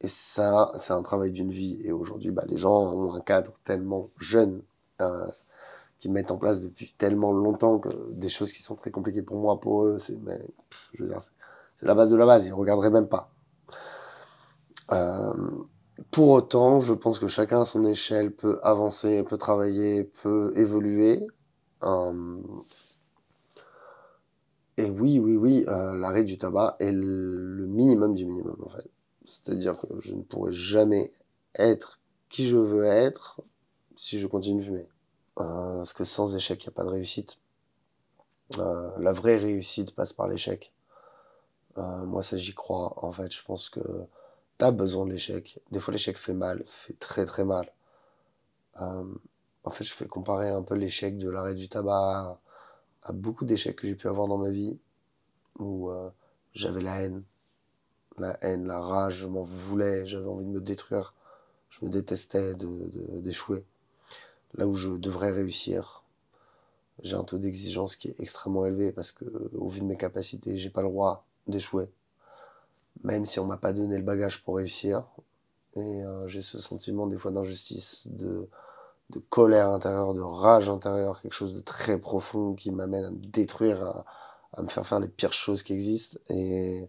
[0.00, 1.80] Et ça, c'est un travail d'une vie.
[1.84, 4.62] Et aujourd'hui, bah, les gens ont un cadre tellement jeune,
[5.00, 5.26] euh,
[5.98, 9.36] qui mettent en place depuis tellement longtemps que des choses qui sont très compliquées pour
[9.38, 10.38] moi, pour eux, c'est, mais,
[10.94, 11.32] je veux dire, c'est,
[11.76, 12.46] c'est la base de la base.
[12.46, 13.32] Ils regarderaient même pas.
[14.92, 15.34] Euh,
[16.10, 21.26] pour autant, je pense que chacun à son échelle peut avancer, peut travailler, peut évoluer.
[21.82, 22.38] Euh,
[24.76, 28.88] et oui, oui, oui, euh, l'arrêt du tabac est le minimum du minimum, en fait.
[29.28, 31.10] C'est-à-dire que je ne pourrai jamais
[31.54, 33.42] être qui je veux être
[33.94, 34.88] si je continue de fumer.
[35.38, 37.38] Euh, parce que sans échec, il n'y a pas de réussite.
[38.58, 40.72] Euh, la vraie réussite passe par l'échec.
[41.76, 43.04] Euh, moi, ça, j'y crois.
[43.04, 43.80] En fait, je pense que
[44.58, 45.60] tu as besoin de l'échec.
[45.70, 47.70] Des fois, l'échec fait mal, fait très très mal.
[48.80, 52.40] En fait, je fais comparer un peu l'échec de l'arrêt du tabac
[53.02, 54.78] à, beaucoup d'échecs que j'ai pu avoir dans ma vie
[55.58, 55.90] où
[56.54, 57.24] j'avais la haine,
[58.20, 61.14] la haine, la rage, je m'en voulais, j'avais envie de me détruire,
[61.70, 63.64] je me détestais d'échouer.
[64.54, 66.04] Là où je devrais réussir,
[67.02, 69.24] j'ai un taux d'exigence qui est extrêmement élevé parce que,
[69.56, 71.90] au vu de mes capacités, j'ai pas le droit d'échouer,
[73.04, 75.04] même si on m'a pas donné le bagage pour réussir.
[75.74, 78.48] Et euh, j'ai ce sentiment des fois d'injustice, de,
[79.10, 83.26] de colère intérieure, de rage intérieure, quelque chose de très profond qui m'amène à me
[83.26, 84.04] détruire, à,
[84.54, 86.18] à me faire faire les pires choses qui existent.
[86.30, 86.88] Et,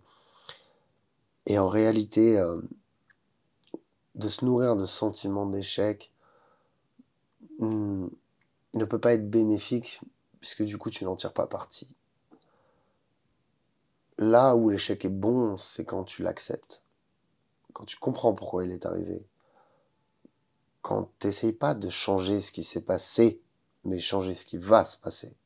[1.45, 2.62] et en réalité, euh,
[4.15, 6.12] de se nourrir de sentiments d'échec
[7.60, 8.08] hmm,
[8.73, 10.02] ne peut pas être bénéfique
[10.39, 11.95] puisque du coup tu n'en tires pas parti.
[14.17, 16.84] Là où l'échec est bon, c'est quand tu l'acceptes,
[17.73, 19.25] quand tu comprends pourquoi il est arrivé,
[20.82, 23.41] quand tu n'essayes pas de changer ce qui s'est passé,
[23.86, 25.38] mais changer ce qui va se passer.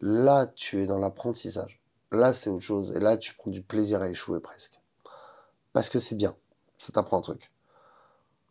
[0.00, 1.80] Là, tu es dans l'apprentissage.
[2.12, 2.92] Là, c'est autre chose.
[2.92, 4.80] Et là, tu prends du plaisir à échouer presque.
[5.72, 6.34] Parce que c'est bien.
[6.78, 7.50] Ça t'apprend un truc.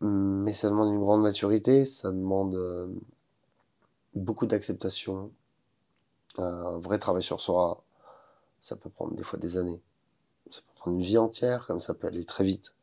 [0.01, 2.87] Mais ça demande une grande maturité, ça demande euh,
[4.13, 5.31] beaucoup d'acceptation,
[6.37, 7.83] un vrai travail sur soi.
[8.59, 9.81] Ça peut prendre des fois des années.
[10.49, 12.73] Ça peut prendre une vie entière, comme ça peut aller très vite.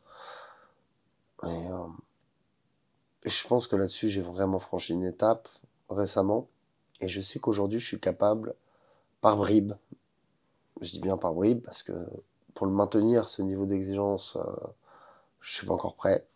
[1.44, 1.86] Et, euh,
[3.24, 5.48] je pense que là-dessus, j'ai vraiment franchi une étape
[5.88, 6.48] récemment.
[7.00, 8.54] Et je sais qu'aujourd'hui, je suis capable,
[9.20, 9.74] par bribes,
[10.82, 11.92] je dis bien par bribes, parce que
[12.54, 14.66] pour le maintenir, ce niveau d'exigence, euh,
[15.40, 16.26] je suis pas encore prêt.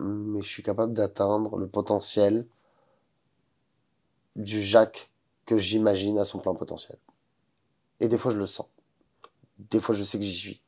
[0.00, 2.46] Mais je suis capable d'atteindre le potentiel
[4.36, 5.10] du Jacques
[5.44, 6.96] que j'imagine à son plein potentiel.
[8.00, 8.68] Et des fois, je le sens.
[9.58, 10.60] Des fois, je sais que j'y suis.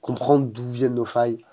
[0.00, 1.44] Comprendre d'où viennent nos failles,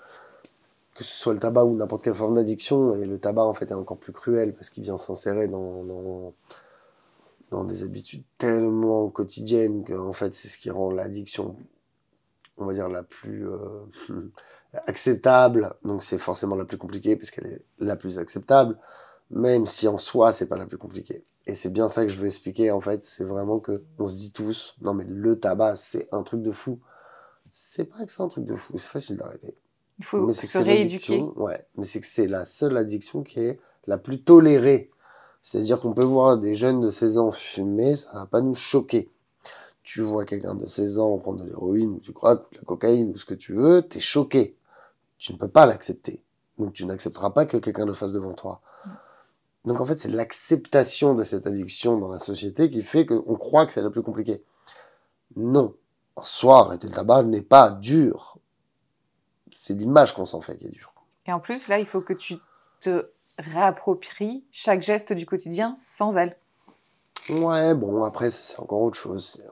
[0.94, 3.70] que ce soit le tabac ou n'importe quelle forme d'addiction, et le tabac, en fait,
[3.70, 6.34] est encore plus cruel parce qu'il vient s'insérer dans, dans,
[7.50, 11.56] dans des habitudes tellement quotidiennes que, en fait, c'est ce qui rend l'addiction
[12.58, 13.84] on va dire, la plus euh,
[14.86, 15.74] acceptable.
[15.84, 18.76] Donc c'est forcément la plus compliquée parce qu'elle est la plus acceptable,
[19.30, 21.24] même si en soi, c'est pas la plus compliquée.
[21.46, 23.04] Et c'est bien ça que je veux expliquer, en fait.
[23.04, 26.52] C'est vraiment que on se dit tous, non mais le tabac, c'est un truc de
[26.52, 26.80] fou.
[27.50, 29.56] C'est pas que c'est un truc de fou, c'est facile d'arrêter.
[29.98, 31.22] Il faut Mais se rééduquer.
[31.36, 31.66] ouais.
[31.76, 34.90] Mais c'est que c'est la seule addiction qui est la plus tolérée.
[35.42, 39.10] C'est-à-dire qu'on peut voir des jeunes de 16 ans fumer, ça va pas nous choquer.
[39.82, 43.10] Tu vois quelqu'un de 16 ans prendre de l'héroïne, ou du crack, de la cocaïne,
[43.10, 44.56] ou ce que tu veux, t'es choqué.
[45.18, 46.22] Tu ne peux pas l'accepter.
[46.58, 48.60] Donc tu n'accepteras pas que quelqu'un le fasse devant toi.
[49.64, 53.66] Donc en fait, c'est l'acceptation de cette addiction dans la société qui fait qu'on croit
[53.66, 54.44] que c'est la plus compliquée.
[55.36, 55.74] Non.
[56.16, 58.38] En soi, arrêter le tabac n'est pas dur.
[59.50, 60.92] C'est l'image qu'on s'en fait qui est dure.
[61.26, 62.36] Et en plus, là, il faut que tu
[62.80, 63.06] te
[63.38, 66.36] réappropries chaque geste du quotidien sans elle.
[67.30, 69.44] Ouais, bon, après, c'est encore autre chose.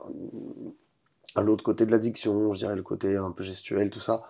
[1.35, 4.23] À l'autre côté de l'addiction, je dirais le côté un peu gestuel, tout ça.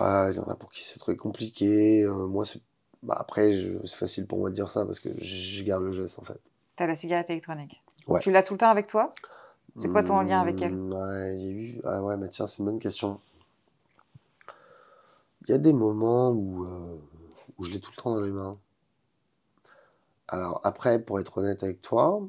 [0.00, 2.02] Ouais, il y en a pour qui c'est très compliqué.
[2.02, 2.60] Euh, moi, c'est.
[3.02, 5.92] Bah, après, je- c'est facile pour moi de dire ça parce que je garde le
[5.92, 6.40] geste, en fait.
[6.76, 7.82] T'as la cigarette électronique.
[8.08, 8.20] Ouais.
[8.20, 9.12] Tu l'as tout le temps avec toi?
[9.78, 10.72] C'est quoi ton lien avec elle?
[10.74, 11.80] Hmm, Ouais, il y a eu.
[11.84, 13.20] Ah ouais, mais tiens, c'est une bonne question.
[15.46, 16.98] Il y a des moments où, euh,
[17.62, 18.58] je l'ai tout le temps dans les mains.
[20.28, 22.28] Alors après, pour être honnête avec toi,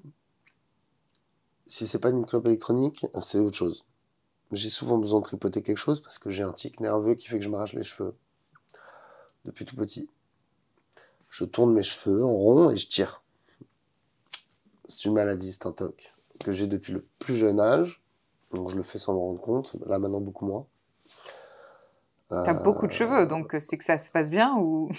[1.68, 3.84] si c'est pas une clope électronique, c'est autre chose.
[4.52, 7.40] J'ai souvent besoin de tripoter quelque chose parce que j'ai un tic nerveux qui fait
[7.40, 8.16] que je m'arrache les cheveux.
[9.46, 10.10] Depuis tout petit.
[11.30, 13.24] Je tourne mes cheveux en rond et je tire.
[14.88, 18.04] C'est une maladie, c'est un toc que j'ai depuis le plus jeune âge.
[18.52, 19.76] Donc je le fais sans me rendre compte.
[19.88, 20.68] Là maintenant beaucoup moins.
[22.46, 24.90] T'as beaucoup de cheveux, donc euh, c'est que ça se passe bien ou?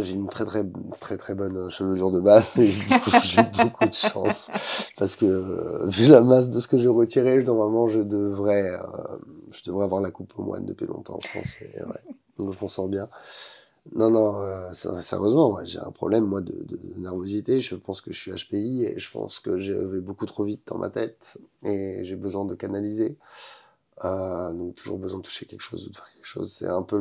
[0.00, 0.64] J'ai une très très
[1.00, 2.70] très très bonne chevelure de base et
[3.24, 4.50] j'ai beaucoup de chance
[4.98, 9.16] parce que euh, vu la masse de ce que j'ai retiré, normalement je devrais euh,
[9.50, 11.56] je devrais avoir la coupe au moine depuis longtemps, je pense.
[11.62, 12.14] et ouais.
[12.36, 13.08] Donc je m'en sors bien.
[13.94, 16.54] Non non, euh, sérieusement, ouais, j'ai un problème moi de
[16.98, 17.58] nervosité.
[17.60, 20.66] Je pense que je suis HPI et je pense que je vais beaucoup trop vite
[20.66, 23.16] dans ma tête et j'ai besoin de canaliser.
[24.04, 26.52] Euh, donc toujours besoin de toucher quelque chose ou de faire quelque chose.
[26.52, 26.98] C'est un peu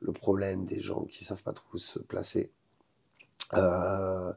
[0.00, 2.52] le problème des gens qui savent pas trop où se placer.
[3.54, 4.32] Euh,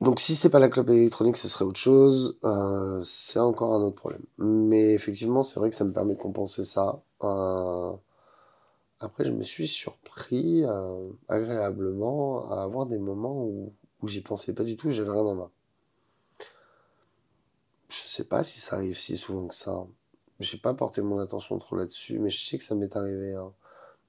[0.00, 2.38] donc si c'est pas la clope électronique, ce serait autre chose.
[2.44, 4.24] Euh, c'est encore un autre problème.
[4.38, 7.00] Mais effectivement, c'est vrai que ça me permet de compenser ça.
[9.00, 10.64] Après, je me suis surpris
[11.28, 15.34] agréablement à avoir des moments où, où j'y pensais pas du tout, j'avais rien en
[15.34, 15.50] main.
[18.14, 19.86] Sais pas si ça arrive si souvent que ça.
[20.40, 23.52] J'ai pas porté mon attention trop là-dessus, mais je sais que ça m'est arrivé hein,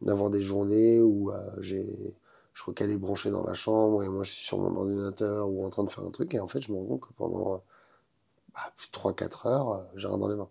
[0.01, 2.15] d'avoir des journées où euh, j'ai
[2.53, 5.69] je recalais branché dans la chambre et moi je suis sur mon ordinateur ou en
[5.71, 7.63] train de faire un truc et en fait je me rends compte que pendant
[8.75, 10.49] plus de 3-4 heures, euh, j'ai rien dans les mains.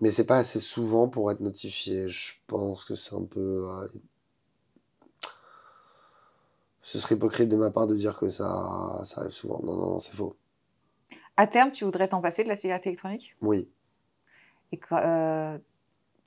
[0.00, 2.08] Mais c'est pas assez souvent pour être notifié.
[2.08, 3.68] Je pense que c'est un peu.
[3.70, 3.88] euh,
[6.82, 9.60] Ce serait hypocrite de ma part de dire que ça, ça arrive souvent.
[9.62, 10.36] Non, non, non, c'est faux.
[11.38, 13.36] À terme, tu voudrais t'en passer de la cigarette électronique?
[13.40, 13.70] Oui.
[14.72, 15.56] Et que, euh,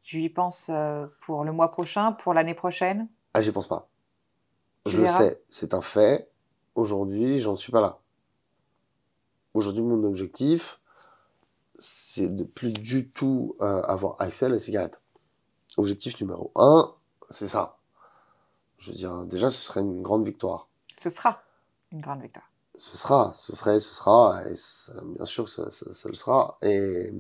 [0.02, 3.10] tu y penses euh, pour le mois prochain, pour l'année prochaine?
[3.34, 3.90] Ah, j'y pense pas.
[4.86, 6.32] Tu Je le sais, c'est un fait.
[6.76, 8.00] Aujourd'hui, j'en suis pas là.
[9.54, 10.80] Aujourd'hui, mon objectif,
[11.78, 15.02] c'est de plus du tout euh, avoir accès à la cigarette.
[15.76, 16.96] Objectif numéro un,
[17.30, 17.80] c'est ça.
[18.78, 20.70] Je veux dire, déjà, ce serait une grande victoire.
[20.96, 21.44] Ce sera
[21.92, 22.51] une grande victoire.
[22.82, 24.56] Ce sera, ce serait, ce sera, et
[25.16, 26.58] bien sûr ça, ça- ça le sera.
[26.64, 27.12] Et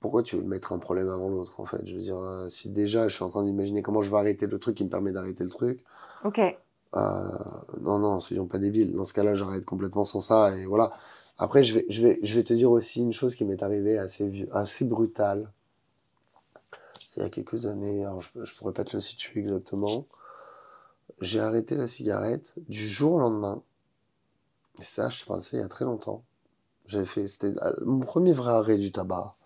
[0.00, 1.86] pourquoi tu veux mettre un problème avant l'autre, en fait?
[1.86, 4.46] Je veux dire, euh, si déjà je suis en train d'imaginer comment je vais arrêter
[4.46, 5.84] le truc qui me permet d'arrêter le truc,
[6.24, 6.38] Ok.
[6.96, 7.28] euh,
[7.80, 8.94] non, non, soyons pas débiles.
[8.94, 10.90] Dans ce cas-là, j'arrête complètement sans ça, et voilà.
[11.38, 13.98] Après, je vais, je vais, je vais te dire aussi une chose qui m'est arrivée
[13.98, 15.52] assez, vieux, assez brutale.
[17.04, 20.06] C'est il y a quelques années, alors je, je pourrais pas te le situer exactement.
[21.20, 23.62] J'ai arrêté la cigarette du jour au lendemain.
[24.78, 26.24] Et ça, je te parle de ça il y a très longtemps.
[26.86, 29.36] J'avais fait, c'était euh, mon premier vrai arrêt du tabac.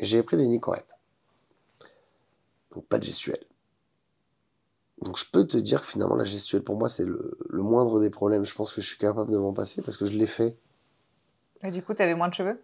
[0.00, 0.96] J'ai pris des nicorettes.
[2.72, 3.44] Donc pas de gestuelle.
[5.02, 8.00] Donc je peux te dire que finalement la gestuelle pour moi c'est le, le moindre
[8.00, 8.44] des problèmes.
[8.44, 10.56] Je pense que je suis capable de m'en passer parce que je l'ai fait.
[11.62, 12.60] Et du coup, tu avais moins de cheveux?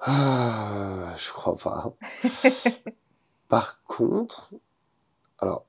[0.00, 1.92] Ah, je crois pas.
[3.48, 4.50] Par contre,
[5.38, 5.64] alors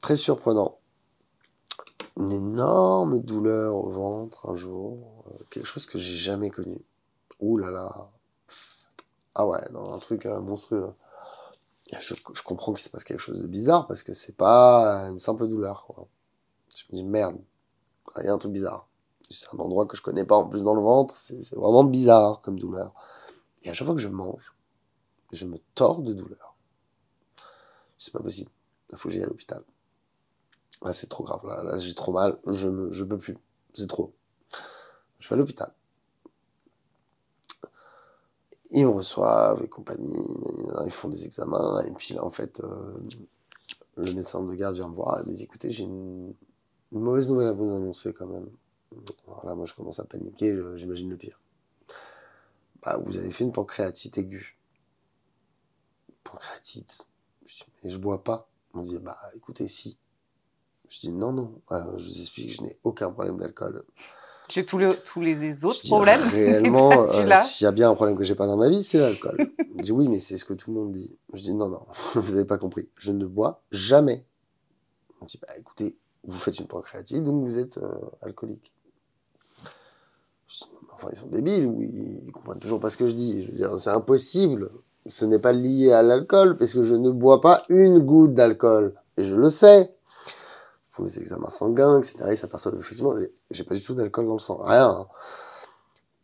[0.00, 0.77] très surprenant,
[2.16, 6.78] une énorme douleur au ventre un jour, euh, quelque chose que j'ai jamais connu.
[7.40, 8.10] Ouh là là.
[9.34, 10.90] Ah ouais, non, un truc euh, monstrueux.
[11.98, 15.18] Je, je comprends qu'il se passe quelque chose de bizarre parce que c'est pas une
[15.18, 15.84] simple douleur.
[15.86, 16.06] Quoi.
[16.76, 17.38] Je me dis merde,
[18.18, 18.88] il y a un truc bizarre.
[19.30, 21.84] C'est un endroit que je connais pas en plus dans le ventre, c'est c'est vraiment
[21.84, 22.94] bizarre comme douleur.
[23.62, 24.54] Et à chaque fois que je mange,
[25.32, 26.56] je me tords de douleur.
[27.96, 28.50] C'est pas possible.
[28.90, 29.62] Il faut que j'aille à l'hôpital.
[30.82, 31.40] Là, c'est trop grave.
[31.44, 32.38] Là, j'ai trop mal.
[32.46, 33.36] Je ne je peux plus.
[33.74, 34.12] C'est trop.
[35.18, 35.72] Je vais à l'hôpital.
[38.70, 40.14] Ils me reçoivent et compagnie.
[40.84, 41.82] Ils font des examens.
[41.82, 42.98] Et puis là, en fait, euh,
[43.96, 46.34] le médecin de garde vient me voir et me dit écoutez, j'ai une,
[46.92, 48.48] mauvaise nouvelle à vous annoncer quand même.
[49.26, 50.54] Alors là, moi, je commence à paniquer.
[50.54, 51.40] je- J'imagine le pire.
[52.82, 54.56] Bah, vous avez fait une pancréatite aiguë.
[56.24, 57.06] Pancréatite
[57.46, 58.48] Je dis, mais je bois pas.
[58.74, 59.96] On dit, bah écoutez, si.
[60.88, 63.84] Je dis, non, non, euh, je vous explique, je n'ai aucun problème d'alcool.
[64.48, 66.20] J'ai tous les, tous les autres Je dis, problèmes.
[66.30, 68.98] Réellement, euh, s'il y a bien un problème que j'ai pas dans ma vie, c'est
[68.98, 69.50] l'alcool.
[69.74, 71.18] Il dit, oui, mais c'est ce que tout le monde dit.
[71.34, 71.82] Je dis, non, non,
[72.14, 72.88] vous n'avez pas compris.
[72.96, 74.26] Je ne bois jamais.
[75.20, 78.72] On dit, bah écoutez, vous faites une pancréatite, donc vous êtes euh, alcoolique.
[80.46, 80.64] Je dis,
[80.94, 83.42] enfin, ils sont débiles, ou ils, ils comprennent toujours pas ce que je dis.
[83.42, 84.70] Je veux dire, c'est impossible.
[85.06, 88.94] Ce n'est pas lié à l'alcool, parce que je ne bois pas une goutte d'alcool.
[89.18, 89.94] Et je le sais.
[91.02, 92.24] Des examens sanguins, etc.
[92.30, 93.14] Ils s'aperçoivent effectivement,
[93.50, 94.58] j'ai- pas du tout d'alcool dans le sang.
[94.62, 94.88] Rien.
[94.88, 95.06] hein.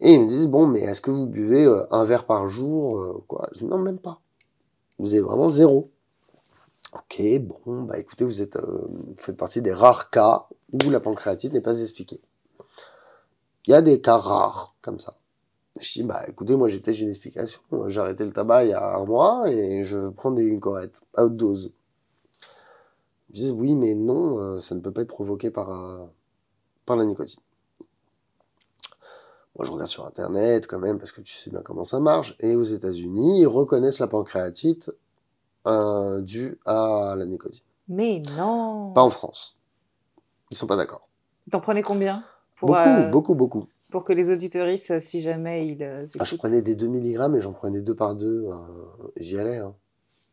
[0.01, 2.99] Et ils me disent, bon, mais est-ce que vous buvez euh, un verre par jour
[3.01, 4.21] euh, Je dis, non, même pas.
[4.99, 5.91] Vous avez vraiment zéro.
[6.93, 11.53] Ok, bon, bah écoutez, vous, êtes, euh, faites partie des rares cas où la pancréatite
[11.53, 12.21] n'est pas expliquée.
[13.67, 15.15] Il y a des cas rares comme ça.
[15.81, 17.61] Je dis, bah écoutez, moi j'ai peut-être une explication.
[17.89, 20.61] J'ai arrêté le tabac il y a un mois et je prends des une
[21.15, 21.73] à haute dose.
[23.35, 26.09] Ils disent, oui, mais non, euh, ça ne peut pas être provoqué par,
[26.87, 27.41] par la nicotine.
[29.57, 32.37] Moi, je regarde sur Internet quand même, parce que tu sais bien comment ça marche.
[32.41, 34.91] Et aux États-Unis, ils reconnaissent la pancréatite
[35.67, 37.65] euh, due à la nicotine.
[37.89, 38.93] Mais non.
[38.95, 39.57] Pas en France.
[40.51, 41.09] Ils sont pas d'accord.
[41.51, 42.23] T'en prenais combien
[42.57, 43.67] pour, Beaucoup, euh, beaucoup, beaucoup.
[43.91, 47.41] pour que les auditeuristes, si jamais ils euh, Ah, je prenais des 2 mg et
[47.41, 48.49] j'en prenais deux par deux.
[49.17, 49.59] J'y allais.
[49.59, 49.75] hein.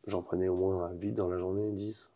[0.06, 2.11] J'en prenais au moins 8 dans la journée, 10.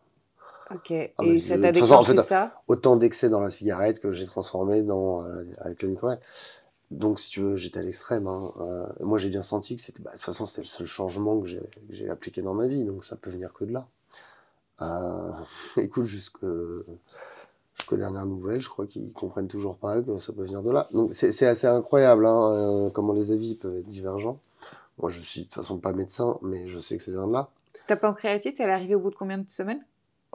[0.72, 0.92] Ok.
[0.92, 2.62] Ah, Et ça t'a déclenché ça?
[2.68, 6.20] Autant d'excès dans la cigarette que j'ai transformé dans, euh, avec la nicotine.
[6.92, 8.28] Donc, si tu veux, j'étais à l'extrême.
[8.28, 8.52] hein.
[8.60, 11.40] Euh, moi, j'ai bien senti que c'était, bah, de toute façon, c'était le seul changement
[11.42, 11.48] que
[11.90, 12.84] j'ai, appliqué dans ma vie.
[12.84, 13.88] Donc, ça peut venir que de là.
[14.82, 15.32] Euh,
[15.78, 16.84] écoute, jusqu'aux
[17.92, 20.88] dernières nouvelles, je crois qu'ils comprennent toujours pas que ça peut venir de là.
[20.94, 24.40] Donc, c'est, assez incroyable hein, comment les avis peuvent être divergents.
[24.98, 27.34] Moi, je suis de toute façon pas médecin, mais je sais que ça vient de
[27.34, 27.50] là.
[27.88, 29.84] Ta pancréatite, elle est arrivée au bout de combien de semaines?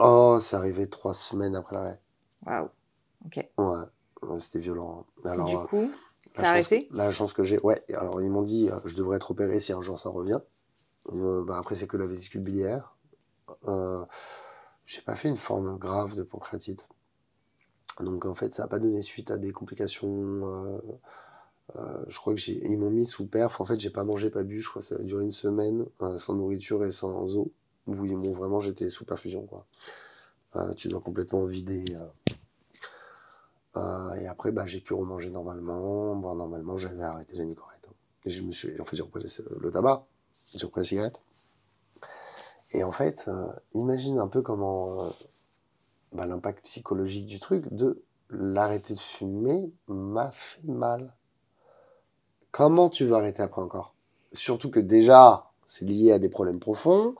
[0.02, 2.00] Oh, c'est arrivé trois semaines après l'arrêt.
[2.46, 2.68] Waouh.
[3.26, 3.36] Ok.
[3.58, 3.84] Ouais,
[4.22, 5.06] ouais, c'était violent.
[5.24, 5.90] Alors, du euh, coup,
[6.36, 6.88] La T'as chance, arrêté?
[6.92, 7.84] La chance que j'ai, ouais.
[7.92, 10.40] Alors ils m'ont dit, euh, je devrais être opéré si un jour ça revient.
[11.12, 12.96] Euh, bah, après c'est que la vésicule biliaire.
[13.68, 14.04] Euh,
[14.84, 16.88] j'ai pas fait une forme grave de pancréatite.
[18.00, 20.80] Donc en fait ça a pas donné suite à des complications.
[21.76, 23.60] euh, je crois que j'ai, ils m'ont mis sous perf.
[23.60, 24.60] En fait j'ai pas mangé, pas bu.
[24.60, 25.84] Je crois que ça a duré une semaine
[26.18, 27.52] sans nourriture et sans eau.
[27.94, 29.66] M'ont vraiment, j'étais sous perfusion quoi.
[30.56, 31.84] Euh, tu dois complètement vider.
[31.94, 32.06] euh,
[33.76, 36.16] euh, et après, bah, j'ai pu remanger normalement.
[36.16, 37.86] Normalement, j'avais arrêté la nicorette.
[37.88, 37.94] hein.
[38.26, 39.24] Je me suis, en fait, j'ai repris
[39.60, 40.06] le, tabac,
[40.56, 41.20] j'ai repris la cigarette.
[42.72, 43.28] Et en fait,
[43.74, 45.12] imagine un peu comment
[46.12, 51.14] bah, l'impact psychologique du truc de l'arrêter de fumer m'a fait mal.
[52.52, 53.94] Comment tu veux arrêter après encore?
[54.32, 57.14] Surtout que déjà, c'est lié à des problèmes profonds.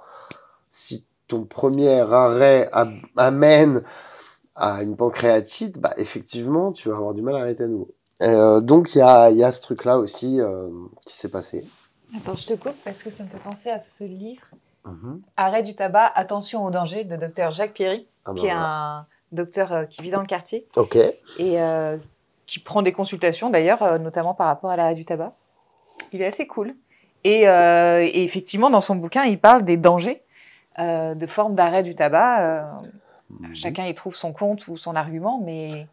[0.70, 3.82] Si ton premier arrêt am- amène
[4.54, 7.88] à une pancréatite, bah, effectivement, tu vas avoir du mal à arrêter à nouveau.
[8.22, 10.68] Euh, donc, il y a, y a ce truc-là aussi euh,
[11.06, 11.66] qui s'est passé.
[12.16, 14.42] attends, je te coupe parce que ça me fait penser à ce livre.
[14.84, 15.20] Mhm.
[15.36, 18.96] Arrêt du tabac, attention au danger de docteur Jacques Pierry, Ah, bah, qui est voilà.
[18.98, 20.96] un docteur euh, qui vit dans le quartier Ok.
[21.38, 21.56] et
[22.46, 25.34] qui prend des consultations d'ailleurs, notamment par rapport à l'arrêt du tabac.
[26.12, 26.74] Il est assez cool.
[27.24, 30.22] Et, et effectivement, dans son bouquin, il parle des dangers
[30.80, 32.42] euh, de formes d'arrêt du tabac.
[32.42, 32.86] euh,
[33.30, 33.54] Mhm.
[33.54, 35.86] Chacun y trouve son compte ou son argument, mais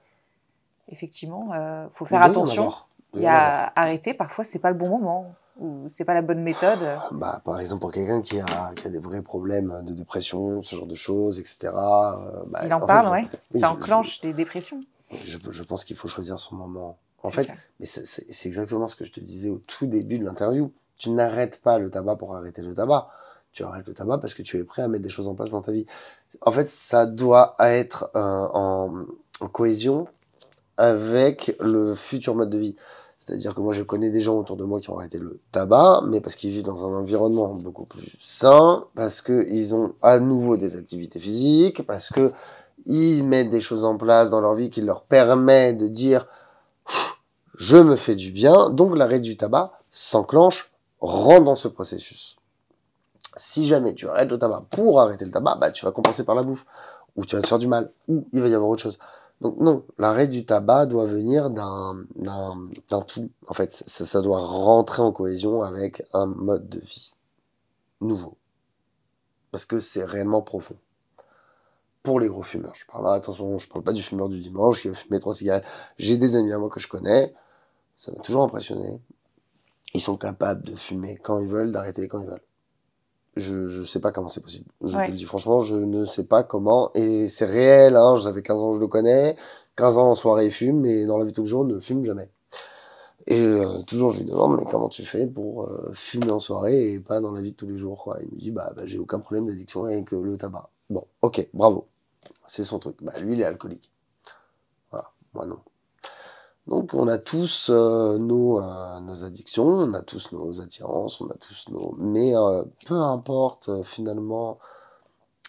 [0.89, 2.71] effectivement, il faut faire attention.
[3.13, 6.41] Il y a arrêter, parfois, c'est pas le bon moment ou c'est pas la bonne
[6.41, 6.79] méthode.
[7.11, 10.75] Bah, par exemple, pour quelqu'un qui a, qui a des vrais problèmes de dépression, ce
[10.75, 11.73] genre de choses, etc.
[11.73, 13.25] euh, bah, Il en parle, ouais.
[13.53, 14.79] oui, Ça je- enclenche des dépressions.
[15.25, 16.97] Je, je pense qu'il faut choisir son moment.
[17.23, 17.53] En fait, ça.
[17.79, 20.71] mais c'est exactement ce que je te disais au tout début de l'interview.
[20.97, 23.09] Tu n'arrêtes pas le tabac pour arrêter le tabac.
[23.57, 25.49] Tu arrêtes le tabac parce que tu es prêt à mettre des choses en place
[25.49, 25.87] dans ta vie.
[26.41, 28.19] En fait, ça doit être euh,
[28.53, 29.07] en,
[29.51, 30.07] cohésion
[30.77, 32.75] avec le futur mode de vie.
[33.17, 36.01] C'est-à-dire que moi, je connais des gens autour de moi qui ont arrêté le tabac,
[36.05, 40.55] mais parce qu'ils vivent dans un environnement beaucoup plus sain, parce qu'ils ont à nouveau
[40.55, 42.31] des activités physiques, parce que
[42.85, 46.27] ils mettent des choses en place dans leur vie qui leur permet de dire
[47.55, 52.36] je me fais du bien, donc l'arrêt du tabac s'enclenche rentre dans ce processus.
[53.37, 56.35] Si jamais tu arrêtes le tabac pour arrêter le tabac, bah, tu vas compenser par
[56.35, 56.65] la bouffe,
[57.15, 58.99] ou tu vas te faire du mal, ou il va y avoir autre chose.
[59.39, 61.95] Donc non, l'arrêt du tabac doit venir d'un
[63.07, 63.29] tout.
[63.47, 67.13] En fait, ça, ça doit rentrer en cohésion avec un mode de vie
[68.01, 68.35] nouveau.
[69.51, 70.75] Parce que c'est réellement profond.
[72.03, 74.81] Pour les gros fumeurs, je parle là, attention, je parle pas du fumeur du dimanche
[74.81, 75.65] qui va fumer trois cigarettes.
[75.97, 77.33] J'ai des amis à moi que je connais,
[77.97, 79.01] ça m'a toujours impressionné.
[79.93, 82.46] Ils sont capables de fumer quand ils veulent, d'arrêter quand ils veulent.
[83.37, 84.65] Je, je sais pas comment c'est possible.
[84.83, 85.05] Je Ouais.
[85.05, 86.91] te le dis franchement, je ne sais pas comment.
[86.95, 89.35] Et c'est réel, hein, j'avais 15 ans, je le connais.
[89.75, 91.79] 15 ans en soirée, il fume, mais dans la vie de tous les jours, ne
[91.79, 92.29] fume jamais.
[93.27, 96.93] Et euh, toujours, je lui demande, mais comment tu fais pour euh, fumer en soirée
[96.93, 98.17] et pas dans la vie de tous les jours quoi?
[98.21, 100.69] Il me dit, bah, bah j'ai aucun problème d'addiction avec euh, le tabac.
[100.89, 101.87] Bon, ok, bravo.
[102.47, 102.97] C'est son truc.
[103.01, 103.91] Bah, lui, il est alcoolique.
[104.91, 105.59] Voilà, moi non.
[106.67, 111.29] Donc, on a tous euh, nos, euh, nos addictions, on a tous nos attirances, on
[111.29, 111.93] a tous nos...
[111.97, 114.59] Mais euh, peu importe euh, finalement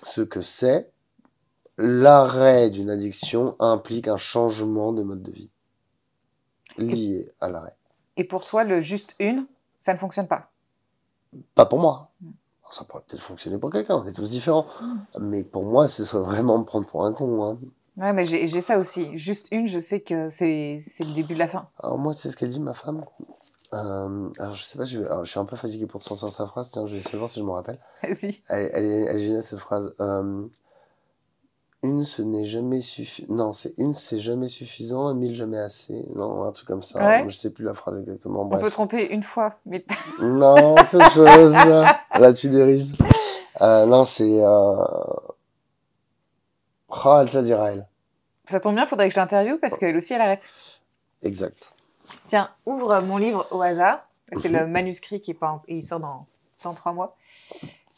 [0.03, 0.93] ce que c'est,
[1.77, 5.51] l'arrêt d'une addiction implique un changement de mode de vie
[6.77, 7.77] lié à l'arrêt.
[8.17, 9.47] Et pour toi, le juste une,
[9.81, 10.51] ça ne fonctionne pas?
[11.57, 12.11] Pas pour moi.
[12.21, 12.31] Mm.
[12.71, 14.67] Ça pourrait peut-être fonctionner pour quelqu'un, on est tous différents.
[15.19, 17.43] Mais pour moi, ce serait vraiment me prendre pour un con.
[17.43, 17.59] Hein.
[17.99, 19.17] Ouais, mais j'ai ça aussi.
[19.19, 21.69] Juste une, je sais que c'est c'est le début de la fin.
[21.83, 23.05] Alors moi, tu sais ce qu'elle dit, ma femme
[23.75, 26.07] Euh, Alors je sais pas, je, vais- alors, je suis un peu fatigué pour te
[26.07, 27.79] sortir sa phrase, tiens, je vais essayer de voir si je me rappelle.
[28.03, 28.41] Vas-y.
[28.49, 29.93] Elle, elle, est, elle est géniale cette phrase.
[30.01, 30.47] Euh,
[31.83, 33.33] une, ce n'est jamais suffisant.
[33.35, 36.09] Non, c'est une, c'est jamais suffisant, et mille, jamais assez.
[36.17, 37.05] Non, un truc comme ça.
[37.07, 37.25] Ouais.
[37.29, 38.43] Je sais plus la phrase exactement.
[38.43, 38.63] On Bref.
[38.63, 39.85] peut tromper une fois, mais
[40.21, 41.53] Non, c'est autre chose.
[41.53, 42.95] Là, tu dérives.
[43.61, 44.41] Euh, non, c'est.
[44.43, 44.77] Euh...
[46.89, 47.87] Oh, elle te la dira, elle.
[48.47, 50.49] ça tombe bien, faudrait que je l'interviewe parce qu'elle aussi, elle arrête.
[51.23, 51.75] Exact.
[52.27, 54.07] Tiens, ouvre mon livre au hasard.
[54.35, 54.57] C'est Mhm.
[54.61, 56.27] le manuscrit qui est pas en- il sort dans,
[56.65, 57.17] dans trois mois.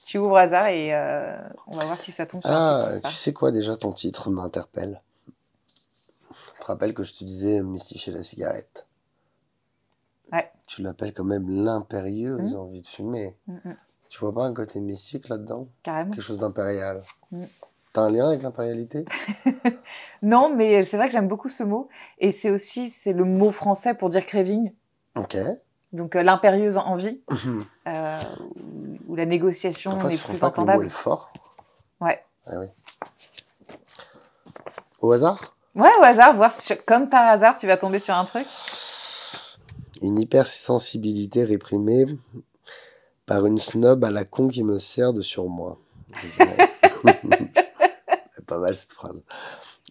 [0.07, 1.37] Tu ouvres au hasard et euh,
[1.67, 5.01] on va voir si ça tombe sur Ah, tu sais quoi, déjà, ton titre m'interpelle.
[6.29, 8.87] Tu te rappelles que je te disais mystifier la cigarette
[10.33, 10.51] Ouais.
[10.67, 12.61] Tu l'appelles quand même l'impérieuse Mhm.
[12.61, 13.37] envie de fumer.
[13.49, 13.77] Mm, mm,
[14.09, 15.69] Tu vois pas un côté mystique là-dedans?
[15.83, 16.11] Carrément.
[16.11, 17.03] Quelque chose d'impérial.
[17.33, 17.45] Mm.
[17.93, 19.05] T'as un lien avec l'impérialité?
[20.23, 21.89] Non, mais c'est vrai que j'aime beaucoup ce mot.
[22.19, 24.71] Et c'est aussi c'est le mot français pour dire craving.
[25.17, 25.37] Ok.
[25.93, 27.23] Donc euh, l'impérieuse envie,
[27.89, 28.21] euh,
[29.09, 30.85] où, la négociation Enfin, n'est plus pas que le mot entendable.
[30.87, 31.33] est fort
[32.01, 32.23] Ouais.
[32.47, 32.67] Ah oui.
[35.01, 35.57] Au hasard?
[35.75, 38.47] Ouais, au hasard, voir si, comme par hasard, tu vas tomber sur un truc.
[40.03, 42.07] Une hypersensibilité réprimée
[43.27, 45.79] par une snob à la con qui me sert de surmoi.
[46.23, 46.71] Je dirais.
[48.51, 49.23] Pas mal cette phrase.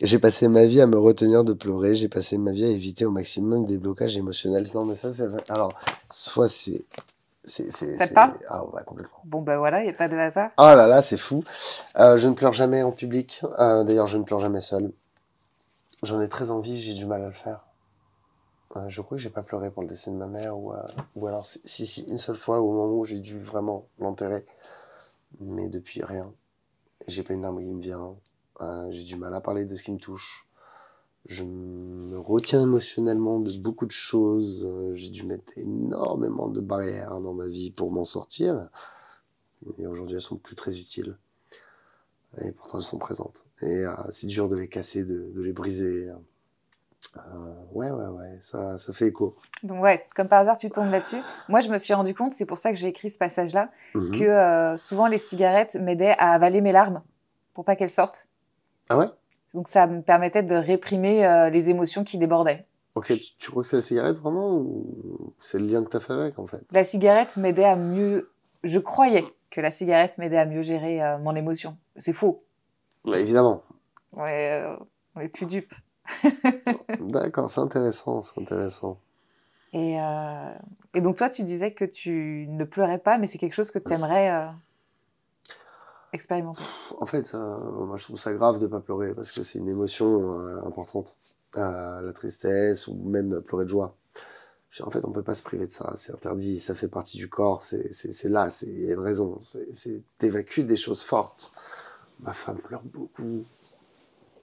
[0.02, 3.06] J'ai passé ma vie à me retenir de pleurer, j'ai passé ma vie à éviter
[3.06, 4.68] au maximum des blocages émotionnels.
[4.74, 5.44] Non, mais ça, c'est vrai.
[5.50, 5.74] Alors,
[6.10, 6.86] soit c'est.
[7.44, 8.34] c'est, parle?
[8.48, 9.20] Ah, ouais, complètement.
[9.24, 10.52] Bon, ben voilà, il n'y a pas de hasard.
[10.58, 11.44] Oh là là, c'est fou.
[11.98, 13.42] Euh, je ne pleure jamais en public.
[13.60, 14.92] Euh, D'ailleurs, je ne pleure jamais seul.
[16.04, 17.66] J'en ai très envie, j'ai du mal à le faire.
[18.76, 20.74] Euh, je crois que j'ai pas pleuré pour le décès de ma mère ou,
[21.16, 24.46] ou alors si si, une seule fois au moment où j'ai dû vraiment l'enterrer,
[25.40, 26.32] mais depuis rien.
[27.08, 28.16] J'ai pas une larme qui me vient.
[28.62, 30.46] Euh, j'ai du mal à parler de ce qui me touche.
[31.26, 34.64] Je me retiens émotionnellement de beaucoup de choses.
[34.66, 38.70] Euh, j'ai dû mettre énormément de barrières dans ma vie pour m'en sortir.
[39.78, 41.18] Et aujourd'hui, elles sont plus très utiles.
[42.44, 43.44] Et pourtant, elles sont présentes.
[43.62, 46.10] Et euh, c'est dur de les casser, de, de les briser.
[47.18, 49.36] Euh, ouais, ouais, ouais, ça, ça fait écho.
[49.64, 51.18] Donc ouais, comme par hasard, tu tombes là-dessus.
[51.50, 54.20] Moi, je me suis rendu compte, c'est pour ça que j'ai écrit ce passage-là, Mhm.
[54.20, 57.02] que euh, souvent les cigarettes m'aidaient à avaler mes larmes
[57.54, 58.29] pour pas qu'elles sortent.
[58.90, 59.06] Ah ouais?
[59.54, 62.66] Donc ça me permettait de réprimer euh, les émotions qui débordaient.
[62.96, 66.00] Ok, tu, tu crois que c'est la cigarette vraiment ou c'est le lien que t'as
[66.00, 66.62] fait avec en fait?
[66.72, 68.32] La cigarette m'aidait à mieux.
[68.64, 71.78] Je croyais que la cigarette m'aidait à mieux gérer euh, mon émotion.
[71.96, 72.44] C'est faux.
[73.06, 73.64] Ouais, Évidemment.
[74.14, 74.76] Ouais, euh,
[75.16, 75.74] on est plus dupes.
[77.00, 79.00] D'accord, c'est intéressant, c'est intéressant.
[79.72, 79.98] Et,
[80.96, 83.78] et donc toi, tu disais que tu ne pleurais pas, mais c'est quelque chose que
[83.78, 84.50] tu aimerais
[86.14, 86.64] expérimenter.
[87.00, 89.70] En fait, ça, moi je trouve ça grave de pas pleurer parce que c'est une
[89.70, 91.16] émotion euh, importante.
[91.58, 93.96] Euh, la tristesse ou même pleurer de joie.
[94.82, 95.94] En fait, on peut pas se priver de ça.
[95.96, 97.64] C'est interdit, ça fait partie du corps.
[97.64, 99.40] C'est là, il y a une raison.
[99.42, 101.52] C'est- C'est d'évacuer des choses fortes.
[102.20, 103.46] Ma femme pleure beaucoup.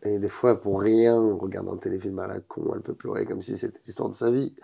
[0.02, 3.24] Et des fois, pour rien, on regarde un téléfilm à la con, elle peut pleurer
[3.24, 4.54] comme si c'était l'histoire de sa vie.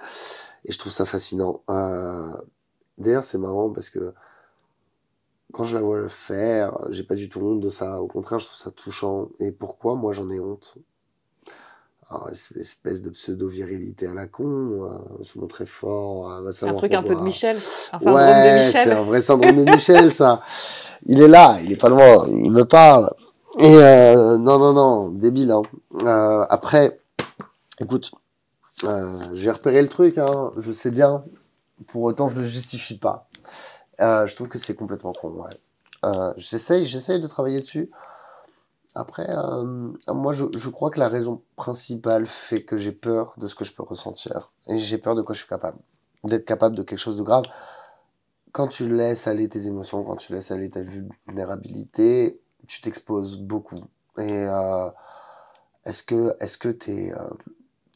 [0.65, 1.63] Et je trouve ça fascinant.
[1.71, 2.37] Euh,
[2.99, 4.13] D'ailleurs, c'est marrant parce que
[5.53, 8.01] quand je la vois le faire, j'ai pas du tout honte de ça.
[8.03, 9.29] Au contraire, je trouve ça touchant.
[9.39, 9.95] Et pourquoi?
[9.95, 10.75] Moi, j'en ai honte.
[12.09, 16.75] Alors, es- espèce de pseudo-virilité à la con, euh, se montrer fort, euh, va Un
[16.75, 17.21] truc un peu de.
[17.21, 17.57] Michel.
[17.57, 20.43] Un syndrome Ouais, de c'est un vrai syndrome de Michel, ça.
[21.05, 23.11] Il est là, il est pas loin, il me parle.
[23.59, 25.51] Et euh, non, non, non, débile.
[25.53, 25.63] Hein.
[25.97, 26.99] Euh, après,
[27.81, 28.13] écoute,
[28.85, 31.25] euh, j'ai repéré le truc, hein, je sais bien.
[31.89, 33.29] Pour autant, je le justifie pas.
[34.01, 35.31] Euh, je trouve que c'est complètement con.
[35.31, 35.59] Ouais.
[36.05, 37.91] Euh, j'essaye, de travailler dessus.
[38.95, 43.55] Après, euh, moi, je, crois que la raison principale fait que j'ai peur de ce
[43.55, 44.53] que je peux ressentir.
[44.67, 45.79] Et j'ai peur de quoi je suis capable.
[46.25, 47.45] D'être capable de quelque chose de grave.
[48.53, 53.85] Quand tu laisses aller tes émotions, quand tu laisses aller ta vulnérabilité, tu t'exposes beaucoup.
[54.19, 54.91] Et euh,
[55.87, 57.31] est-ce que est-ce que t'es euh,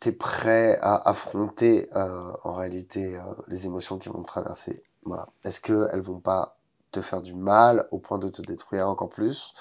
[0.01, 4.83] t'es prêt à affronter en réalité les émotions qui vont te traverser?
[5.07, 5.29] Voilà.
[5.45, 6.57] Est-ce que elles vont pas
[6.93, 9.55] te faire du mal au point de te détruire encore plus?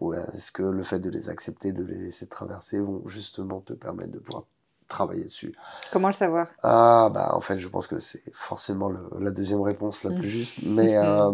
[0.00, 3.72] Ou est-ce que le fait de les accepter, de les laisser traverser, vont justement te
[3.72, 4.44] permettre de pouvoir
[4.88, 5.54] travailler dessus?
[5.92, 6.48] Comment le savoir?
[6.62, 10.28] Ah, bah en fait, je pense que c'est forcément le- la deuxième réponse la plus
[10.28, 10.58] juste.
[10.66, 11.32] Mais euh,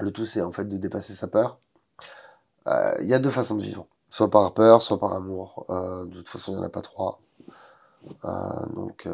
[0.00, 1.58] le tout, c'est en fait de dépasser sa peur.
[2.66, 3.86] Euh, Il y a deux façons de vivre.
[4.10, 5.66] Soit par peur, soit par amour.
[5.70, 7.20] Euh, de toute façon, il n'y en a pas trois.
[8.74, 9.06] Donc,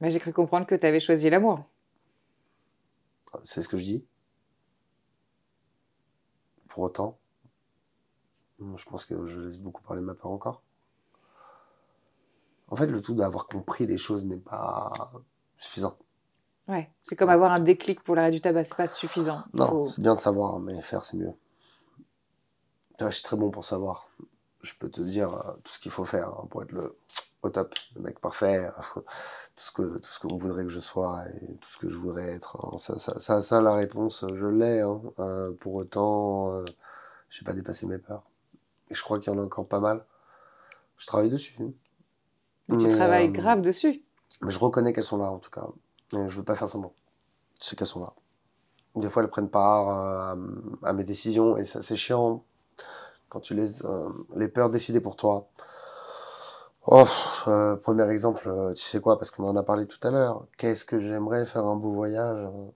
[0.00, 1.60] Mais J'ai cru comprendre que tu avais choisi l'amour.
[3.44, 4.04] C'est ce que je dis.
[6.68, 7.18] Pour autant,
[8.60, 10.62] je pense que je laisse beaucoup parler ma peur encore.
[12.68, 15.12] En fait, le tout d'avoir compris les choses n'est pas
[15.56, 15.96] suffisant.
[16.68, 19.42] Ouais, c'est comme avoir un déclic pour l'arrêt du tabac, c'est pas suffisant.
[19.54, 21.32] Non, Faut- c'est bien de savoir, mais faire, c'est mieux.
[23.00, 24.08] Vois, je suis très bon pour savoir.
[24.62, 26.94] Je peux te dire euh, tout ce qu'il faut faire hein, pour être le,
[27.42, 29.02] au top, le mec parfait, tout
[29.56, 32.28] ce que tout ce qu'on voudrait que je sois et tout ce que je voudrais
[32.34, 32.56] être.
[32.64, 32.78] hein.
[32.78, 34.80] Ça, ça, ça, ça, la réponse, je l'ai.
[34.80, 35.00] hein.
[35.20, 36.64] Euh, pour autant, euh,
[37.30, 38.24] j'ai pas dépassé mes peurs.
[38.90, 40.04] Et je crois qu'il y en a encore pas mal.
[40.98, 41.56] Je travaille dessus.
[41.60, 41.72] hein.
[42.68, 44.02] Tu Mais, travailles euh, grave dessus.
[44.42, 45.66] mais je reconnais qu'elles sont là, en tout cas.
[46.14, 46.94] Et je veux pas faire semblant.
[47.60, 48.14] C'est qu'elles sont là.
[48.96, 49.88] Des fois, elles prennent part
[50.34, 50.36] euh,
[50.84, 52.44] à, à mes décisions et ça, c'est chiant
[53.28, 53.84] quand tu laisses
[54.36, 55.48] les peurs décider pour toi.
[56.86, 57.06] Oh,
[57.48, 60.46] euh, premier exemple, euh, tu sais quoi, parce qu'on en a parlé tout à l'heure.
[60.58, 62.70] Qu'est-ce que j'aimerais faire un beau voyage euh,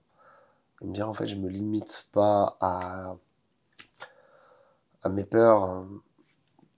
[0.83, 3.17] Et me dire, en fait, je me limite pas à,
[5.03, 5.65] à mes peurs.
[5.71, 5.85] euh.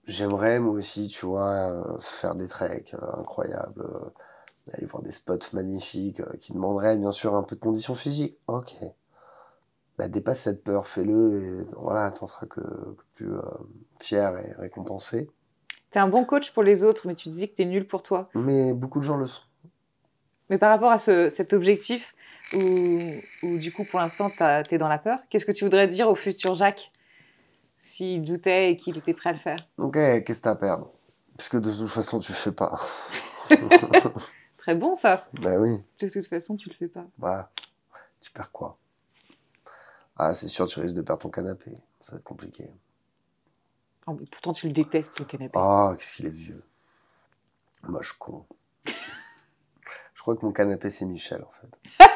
[0.07, 3.85] J'aimerais, moi aussi, tu vois, euh, faire des treks euh, incroyables.
[4.73, 8.39] aller voir des spots magnifiques qui demanderaient bien sûr un peu de conditions physiques.
[8.49, 8.75] Ok.
[9.99, 13.33] Bah, dépasse cette peur, fais-le et voilà, t'en seras que, que plus
[14.01, 15.31] fier et récompensé.
[15.97, 18.29] T'es un bon coach pour les autres, mais tu dis que t'es nul pour toi.
[18.35, 19.41] Mais beaucoup de gens le sont.
[20.51, 22.15] Mais par rapport à ce- cet objectif,
[22.53, 22.99] où,
[23.43, 24.29] où du coup pour l'instant
[24.69, 26.93] t'es dans la peur, qu'est-ce que tu voudrais dire au futur Jacques
[27.79, 29.57] s'il doutait et qu'il était prêt à le faire?
[29.79, 30.91] Ok, qu'est-ce que t'as à perdre?
[31.35, 32.79] Parce que de toute façon, tu le fais pas.
[34.59, 35.27] Très bon ça.
[35.41, 37.07] bah oui, De toute façon, tu le fais pas.
[37.17, 37.51] bah,
[38.21, 38.77] tu perds quoi?
[40.19, 41.71] Ah, c'est sûr, tu risques de perdre ton canapé.
[42.03, 42.71] Ça va être compliqué.
[44.07, 45.53] Oh, mais pourtant, tu le détestes le canapé.
[45.57, 46.63] Ah, qu'est-ce qu'il est vieux.
[47.89, 48.45] Moche con.
[48.87, 52.05] Je crois que mon canapé, c'est Michel, en fait.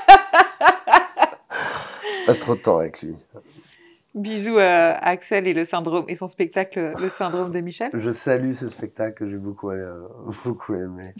[2.20, 3.16] Je passe trop de temps avec lui.
[4.14, 7.90] Bisous à Axel et le syndrome et son spectacle Le syndrome de Michel.
[7.94, 10.08] Je salue ce spectacle que j'ai beaucoup, euh,
[10.44, 11.14] beaucoup aimé.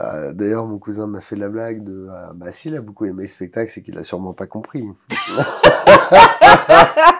[0.00, 3.22] Euh, D'ailleurs, mon cousin m'a fait la blague de euh, bah, s'il a beaucoup aimé
[3.22, 4.84] le spectacle, c'est qu'il a sûrement pas compris.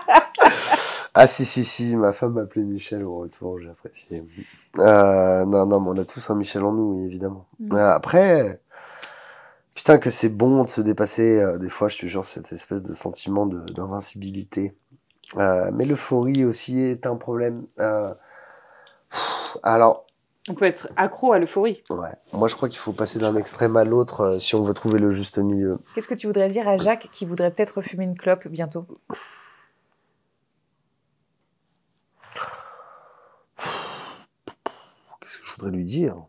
[1.14, 4.24] ah, si, si, si, ma femme m'appelait Michel au retour, j'ai apprécié.
[4.78, 7.46] Euh, non, non, mais on a tous un Michel en nous, oui, évidemment.
[7.60, 7.74] Mm.
[7.74, 8.60] Euh, après,
[9.74, 12.82] putain, que c'est bon de se dépasser, euh, des fois, je te jure, cette espèce
[12.82, 14.76] de sentiment d'invincibilité.
[15.36, 17.66] Euh, mais l'euphorie aussi est un problème.
[17.80, 18.12] Euh,
[19.10, 20.06] pff, alors,
[20.48, 21.82] On peut être accro à l'euphorie.
[21.90, 22.12] Ouais.
[22.32, 24.98] Moi, je crois qu'il faut passer d'un extrême à l'autre euh, si on veut trouver
[24.98, 25.78] le juste milieu.
[25.94, 28.86] Qu'est-ce que tu voudrais dire à Jacques qui voudrait peut-être fumer une clope bientôt
[35.20, 36.26] Qu'est-ce que je voudrais lui dire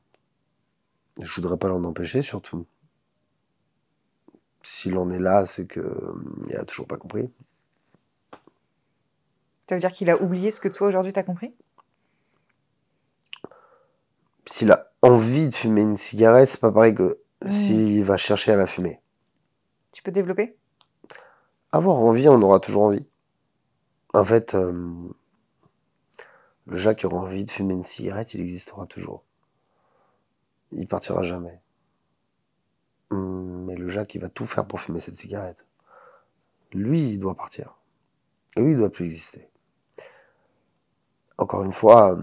[1.20, 2.66] Je voudrais pas l'en empêcher, surtout.
[4.64, 6.16] S'il en est là, c'est que
[6.48, 7.30] il a toujours pas compris.
[9.68, 11.56] Ça veut dire qu'il a oublié ce que toi aujourd'hui t'as compris?
[14.46, 18.56] S'il a envie de fumer une cigarette, c'est pas pareil que s'il va chercher à
[18.56, 19.00] la fumer.
[19.92, 20.56] Tu peux développer?
[21.72, 23.08] Avoir envie, on aura toujours envie.
[24.14, 25.10] En fait, euh,
[26.68, 29.25] le Jacques qui aura envie de fumer une cigarette, il existera toujours.
[30.76, 31.62] Il partira jamais.
[33.12, 35.66] Mais le Jacques, il va tout faire pour fumer cette cigarette.
[36.74, 37.78] Lui, il doit partir.
[38.58, 39.50] Lui, il doit plus exister.
[41.38, 42.18] Encore une fois,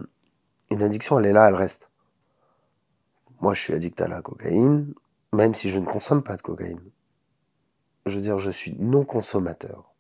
[0.71, 1.91] une addiction, elle est là, elle reste.
[3.41, 4.95] moi, je suis addict à la cocaïne,
[5.33, 6.91] même si je ne consomme pas de cocaïne.
[8.05, 9.95] Je veux dire, je suis non consommateur.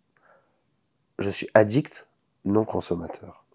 [1.18, 2.06] Je suis addict,
[2.44, 3.46] non consommateur.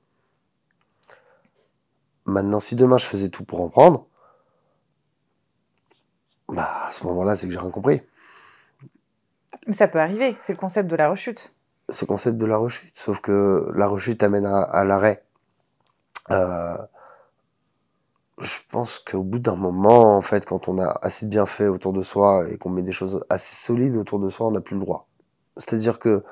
[2.26, 4.08] Maintenant, si demain je faisais tout pour en prendre,
[6.98, 8.02] ce moment-là, c'est que j'ai rien compris.
[9.66, 11.54] Mais ça peut arriver, c'est le concept de la rechute.
[11.90, 15.24] C'est le concept de la rechute, sauf que la rechute amène à, l'arrêt.
[16.32, 16.78] Euh,
[18.40, 21.94] je pense qu'au bout d'un moment, en fait, quand on a assez bien fait autour
[21.94, 24.76] de soi et qu'on met des choses assez solides autour de soi, on n'a plus
[24.76, 25.08] le droit.
[25.58, 26.24] C'est-à-dire que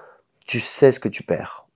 [0.45, 1.67] tu sais ce que tu perds.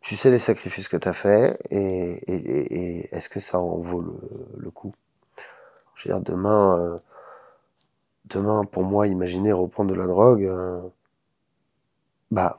[0.00, 4.00] Tu sais les sacrifices que tu as faits et, est-ce que ça en vaut
[4.56, 4.94] le, coup?
[5.94, 6.98] Je veux dire, demain, euh,
[8.30, 10.80] demain, pour moi, imaginer reprendre de la drogue, euh,
[12.30, 12.56] bah,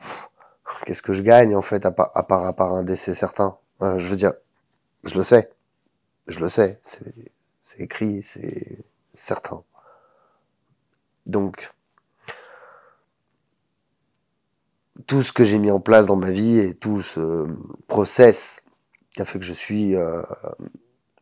[0.86, 3.58] qu'est-ce que je gagne en fait à, part, à part, un décès certain?
[3.82, 4.34] Euh, Je veux dire,
[5.04, 5.52] je le sais,
[6.28, 9.64] je le sais, c'est écrit, c'est certain.
[11.26, 11.72] Donc,
[15.08, 17.48] tout ce que j'ai mis en place dans ma vie et tout ce
[17.88, 18.64] process
[19.12, 20.22] qui a fait que je suis euh,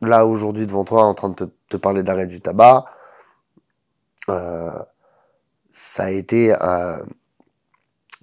[0.00, 2.84] là aujourd'hui devant toi en train de te, parler d'arrêt du tabac,
[4.28, 6.98] ça a été, euh,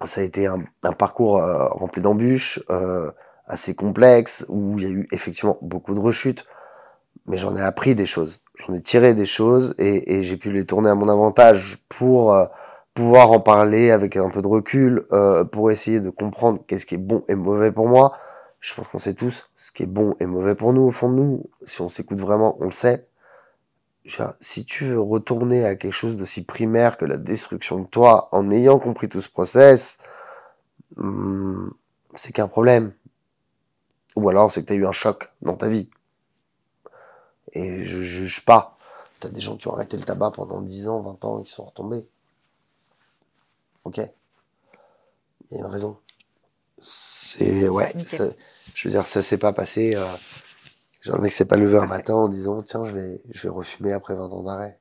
[0.03, 0.61] ça a été un,
[0.97, 2.61] parcours euh, rempli d'embûches,
[3.47, 6.45] assez complexe, où il y a eu effectivement beaucoup de rechutes,
[7.25, 10.65] mais j'en ai appris des choses, j'en ai tiré des choses et, j'ai pu les
[10.65, 12.37] tourner à mon avantage pour
[12.93, 15.07] pouvoir en parler avec un peu de recul,
[15.51, 18.13] pour essayer de comprendre qu'est-ce qui est bon et mauvais pour moi.
[18.59, 21.09] Je pense qu'on sait tous ce qui est bon et mauvais pour nous au fond
[21.09, 21.43] de nous.
[21.65, 23.06] Si on s'écoute vraiment, on le sait
[24.39, 28.49] si tu veux retourner à quelque chose d'aussi primaire que la destruction de toi en
[28.51, 29.97] ayant compris tout ce process,
[30.95, 31.69] hmm,
[32.15, 32.93] c'est qu'un problème.
[34.15, 35.89] Ou alors c'est que tu as eu un choc dans ta vie.
[37.53, 38.77] Et je juge pas.
[39.19, 41.43] Tu as des gens qui ont arrêté le tabac pendant 10 ans, 20 ans, et
[41.43, 42.07] qui sont retombés.
[43.83, 43.99] Ok?
[45.49, 45.97] Il y a une raison.
[46.77, 47.67] C'est.
[47.69, 47.93] Ouais.
[48.75, 49.95] je veux dire, ça s'est pas passé.
[49.95, 50.05] Euh,
[51.07, 53.49] Genre, le mec s'est pas levé un matin en disant, tiens, je vais, je vais
[53.49, 54.77] refumer après 20 ans d'arrêt.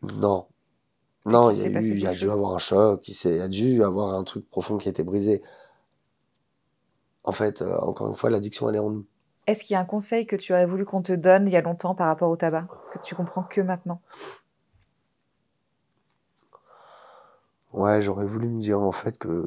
[0.00, 0.46] Non.
[1.26, 3.48] Non, il y a eu, il y a dû avoir un choc, il, y a
[3.48, 5.42] dû avoir un truc profond qui a été brisé.
[7.24, 9.04] En fait, euh, encore une fois, l'addiction, elle est en nous.
[9.46, 11.56] Est-ce qu'il y a un conseil que tu aurais voulu qu'on te donne il y
[11.56, 14.00] a longtemps par rapport au tabac, que tu comprends que maintenant?
[17.74, 19.46] Ouais, j'aurais voulu me dire en fait que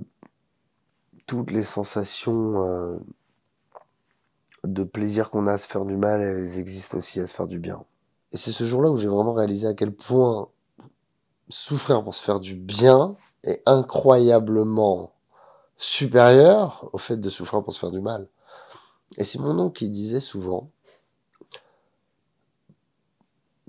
[1.25, 2.99] toutes les sensations euh,
[4.63, 7.47] de plaisir qu'on a à se faire du mal, elles existent aussi à se faire
[7.47, 7.83] du bien.
[8.31, 10.49] Et c'est ce jour-là où j'ai vraiment réalisé à quel point
[11.49, 15.13] souffrir pour se faire du bien est incroyablement
[15.77, 18.27] supérieur au fait de souffrir pour se faire du mal.
[19.17, 20.69] Et c'est mon oncle qui disait souvent,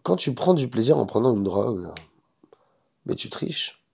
[0.02, 1.88] quand tu prends du plaisir en prenant une drogue,
[3.06, 3.84] mais tu triches.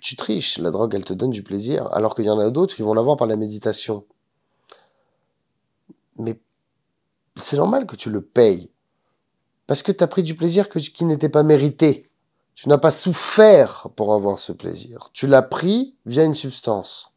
[0.00, 0.58] Tu triches.
[0.58, 2.94] La drogue, elle te donne du plaisir, alors qu'il y en a d'autres qui vont
[2.94, 4.04] l'avoir par la méditation
[6.18, 6.40] mais
[7.36, 8.72] c'est normal que tu le payes.
[9.66, 12.10] Parce que tu as pris du plaisir qui n'était pas mérité.
[12.54, 15.10] Tu n'as pas souffert pour avoir ce plaisir.
[15.12, 17.12] Tu l'as pris via une substance.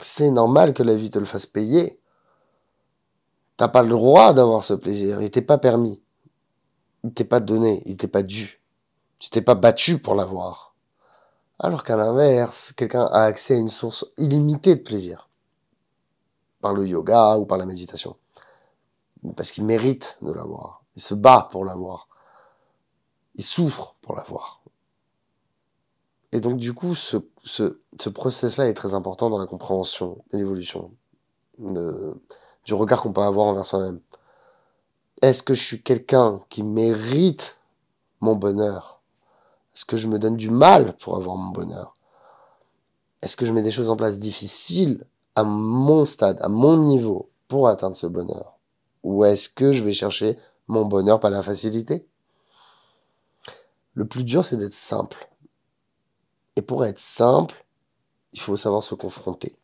[0.00, 2.00] c'est normal que la vie te le fasse payer.
[3.56, 5.22] T'as pas le droit d'avoir ce plaisir.
[5.22, 6.02] Il t'est pas permis.
[7.04, 7.82] Il t'est pas donné.
[7.86, 8.60] Il t'est pas dû.
[9.18, 10.74] Tu t'es pas battu pour l'avoir.
[11.58, 15.28] Alors qu'à l'inverse, quelqu'un a accès à une source illimitée de plaisir
[16.66, 18.16] par le yoga ou par la méditation.
[19.36, 20.82] Parce qu'il mérite de l'avoir.
[20.96, 22.08] Il se bat pour l'avoir.
[23.36, 24.62] Il souffre pour l'avoir.
[26.32, 30.38] Et donc, du coup, ce, ce, ce process-là est très important dans la compréhension et
[30.38, 30.90] l'évolution
[31.58, 34.00] du regard qu'on peut avoir envers soi-même.
[35.22, 37.58] Est-ce que je suis quelqu'un qui mérite
[38.20, 39.02] mon bonheur?
[39.72, 41.94] Est-ce que je me donne du mal pour avoir mon bonheur?
[43.22, 45.06] Est-ce que je mets des choses en place difficiles
[45.36, 48.58] à mon stade, à mon niveau, pour atteindre ce bonheur
[49.02, 52.08] Ou est-ce que je vais chercher mon bonheur par la facilité?
[53.92, 55.30] Le plus dur, c'est d'être simple.
[56.56, 57.66] Et pour être simple,
[58.32, 59.56] il faut savoir se confronter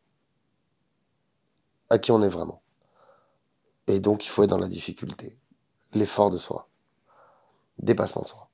[1.88, 2.62] à qui on est vraiment.
[3.86, 5.38] Et donc, il faut être dans la difficulté,
[5.94, 6.68] l'effort de soi,
[7.78, 8.48] dépassement de soi.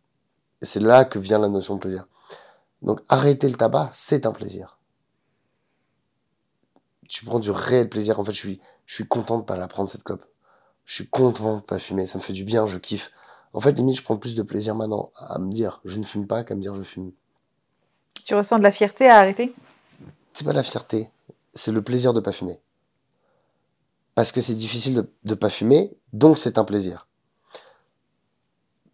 [0.63, 2.07] C'est là que vient la notion de plaisir.
[2.83, 4.78] Donc, arrêter le tabac, c'est un plaisir
[7.09, 8.21] tu prends du réel plaisir.
[8.21, 10.25] En fait, je suis, je suis content de pas la prendre cette clope.
[10.85, 12.07] Je suis content de pas fumer.
[12.07, 13.11] Ça me fait du bien, je kiffe.
[13.53, 16.27] En fait, limite, je prends plus de plaisir maintenant à me dire je ne fume
[16.27, 17.13] pas qu'à me dire je fume.
[18.25, 19.55] Tu ressens de la fierté à arrêter?
[20.35, 21.11] C'est pas de la fierté,
[21.55, 22.61] c'est le plaisir de pas fumer.
[24.15, 27.09] Parce que c'est difficile de, de pas fumer, donc c'est un plaisir.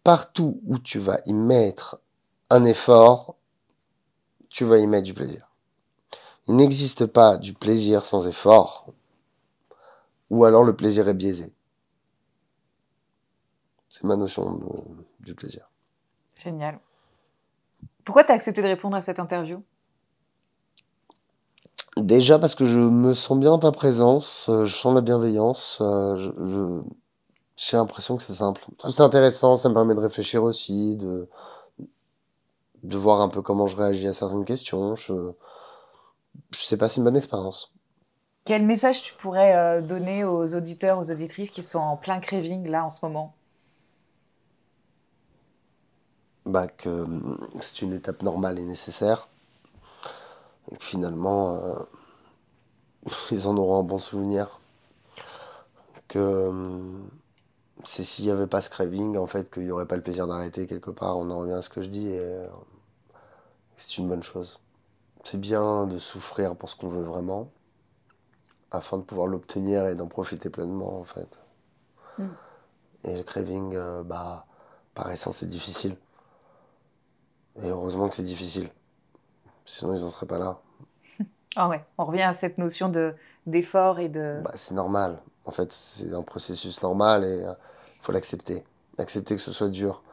[0.05, 1.99] partout où tu vas y mettre
[2.51, 3.35] un effort,
[4.49, 5.49] tu vas y mettre du plaisir.
[6.47, 8.85] Il n'existe pas du plaisir sans effort,
[10.29, 11.55] ou alors le plaisir est biaisé.
[13.89, 14.59] C'est ma notion
[15.21, 15.69] du plaisir.
[16.41, 16.79] Génial.
[18.03, 19.63] Pourquoi tu as accepté de répondre à cette interview?
[21.97, 25.79] Déjà parce que je me sens bien en ta présence, euh, je sens la bienveillance,
[25.81, 26.83] euh,
[27.55, 28.67] j'ai l'impression que c'est simple.
[28.89, 31.29] C'est intéressant, ça me permet de réfléchir aussi, de,
[32.83, 34.97] de voir un peu comment je réagis à certaines questions.
[34.97, 35.31] Je,
[36.51, 37.73] je sais pas, c'est une bonne expérience.
[38.45, 42.67] Quel message tu pourrais euh, donner aux auditeurs, aux auditrices qui sont en plein craving
[42.67, 43.35] là en ce moment?
[46.45, 49.27] Bah, que hum, c'est une étape normale et nécessaire.
[50.69, 51.73] Donc finalement, euh,
[53.31, 54.59] ils en auront un bon souvenir.
[56.07, 56.51] Que
[57.83, 60.27] c'est s'il n'y avait pas ce craving, en fait, qu'il n'y aurait pas le plaisir
[60.27, 61.17] d'arrêter quelque part.
[61.17, 62.47] On en revient à ce que je dis et euh,
[63.77, 64.59] c'est une bonne chose.
[65.25, 67.51] C'est bien de souffrir pour ce qu'on veut vraiment,
[68.69, 71.41] afin de pouvoir l'obtenir et d'en profiter pleinement, en fait.
[72.19, 72.27] Mm.
[73.05, 74.45] Et le craving, euh, bah,
[74.93, 75.97] par essence, c'est difficile.
[77.57, 78.69] Et heureusement que c'est difficile.
[79.65, 80.59] Sinon, ils n'en seraient pas là.
[81.55, 83.15] ah ouais, on revient à cette notion de,
[83.47, 84.39] d'effort et de...
[84.43, 85.19] Bah, c'est normal.
[85.45, 87.53] En fait, c'est un processus normal et il euh,
[88.03, 88.63] faut l'accepter.
[88.99, 90.03] Accepter que ce soit dur.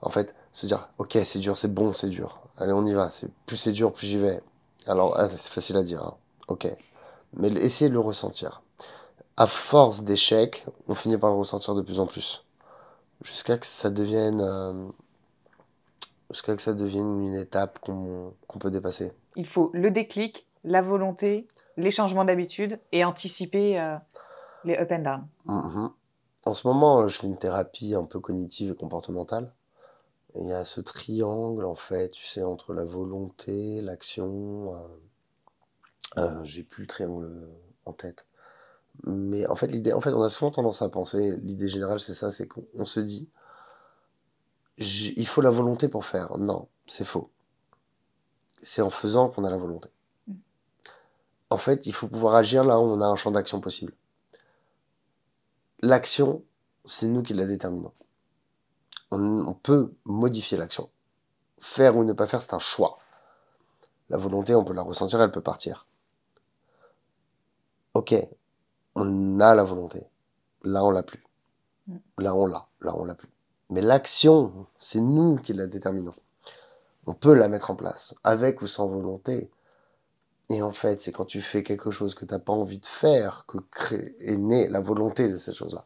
[0.00, 2.40] En fait, se dire, ok, c'est dur, c'est bon, c'est dur.
[2.56, 3.10] Allez, on y va.
[3.10, 4.42] C'est, plus c'est dur, plus j'y vais.
[4.86, 6.02] Alors, ah, c'est facile à dire.
[6.02, 6.14] Hein.
[6.48, 6.68] Ok.
[7.34, 8.62] Mais essayez de le ressentir.
[9.36, 12.44] À force d'échecs, on finit par le ressentir de plus en plus.
[13.22, 14.40] Jusqu'à que ça devienne...
[14.40, 14.88] Euh,
[16.30, 19.12] jusqu'à que ça devienne une étape qu'on peut dépasser.
[19.36, 23.96] Il faut le déclic, la volonté, les changements d'habitude et anticiper euh,
[24.64, 25.26] les up and down.
[25.46, 25.90] Mm-hmm.
[26.44, 29.52] En ce moment, je fais une thérapie un peu cognitive et comportementale.
[30.34, 34.74] Il y a ce triangle, en fait, tu sais, entre la volonté, l'action.
[34.74, 34.88] Euh,
[36.18, 37.48] euh, j'ai plus le triangle
[37.84, 38.26] en tête.
[39.04, 42.14] Mais en fait, l'idée, en fait, on a souvent tendance à penser, l'idée générale, c'est
[42.14, 43.30] ça, c'est qu'on se dit,
[44.78, 46.36] il faut la volonté pour faire.
[46.38, 47.30] Non, c'est faux.
[48.62, 49.88] C'est en faisant qu'on a la volonté.
[50.28, 50.34] Mm.
[51.50, 53.94] En fait, il faut pouvoir agir là où on a un champ d'action possible.
[55.80, 56.44] L'action,
[56.84, 57.92] c'est nous qui la déterminons.
[59.14, 60.88] On, peut modifier l'action.
[61.60, 62.98] Faire ou ne pas faire, c'est un choix.
[64.08, 65.86] La volonté, on peut la ressentir, elle peut partir.
[67.92, 68.14] Ok,
[68.94, 70.08] on a la volonté.
[70.64, 71.22] Là, on l'a plus.
[72.16, 72.66] Là, on l'a.
[72.80, 73.28] Là, on l'a plus.
[73.68, 76.14] Mais l'action, c'est nous qui la déterminons.
[77.06, 79.50] On peut la mettre en place, avec ou sans volonté.
[80.48, 82.86] Et en fait, c'est quand tu fais quelque chose que tu n'as pas envie de
[82.86, 85.84] faire que crée, est née la volonté de cette chose-là.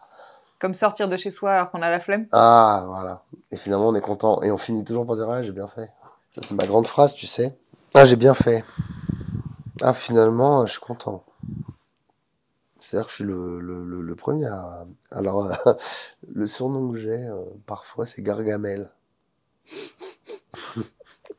[0.58, 3.22] Comme sortir de chez soi alors qu'on a la flemme Ah, voilà.
[3.50, 4.42] Et finalement, on est content.
[4.42, 5.90] Et on finit toujours par dire, ah, j'ai bien fait.
[6.30, 7.58] Ça, c'est ma grande phrase, tu sais.
[7.94, 8.64] Ah, j'ai bien fait.
[9.82, 11.24] Ah, finalement, je suis content.
[12.78, 14.86] C'est-à-dire que je suis le, premier à...
[15.10, 15.50] Alors,
[16.32, 18.90] le surnom que j'ai, euh, parfois, c'est Gargamel.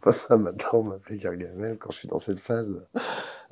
[0.06, 2.88] Ma femme adore m'appeler Gargamel quand je suis dans cette phase.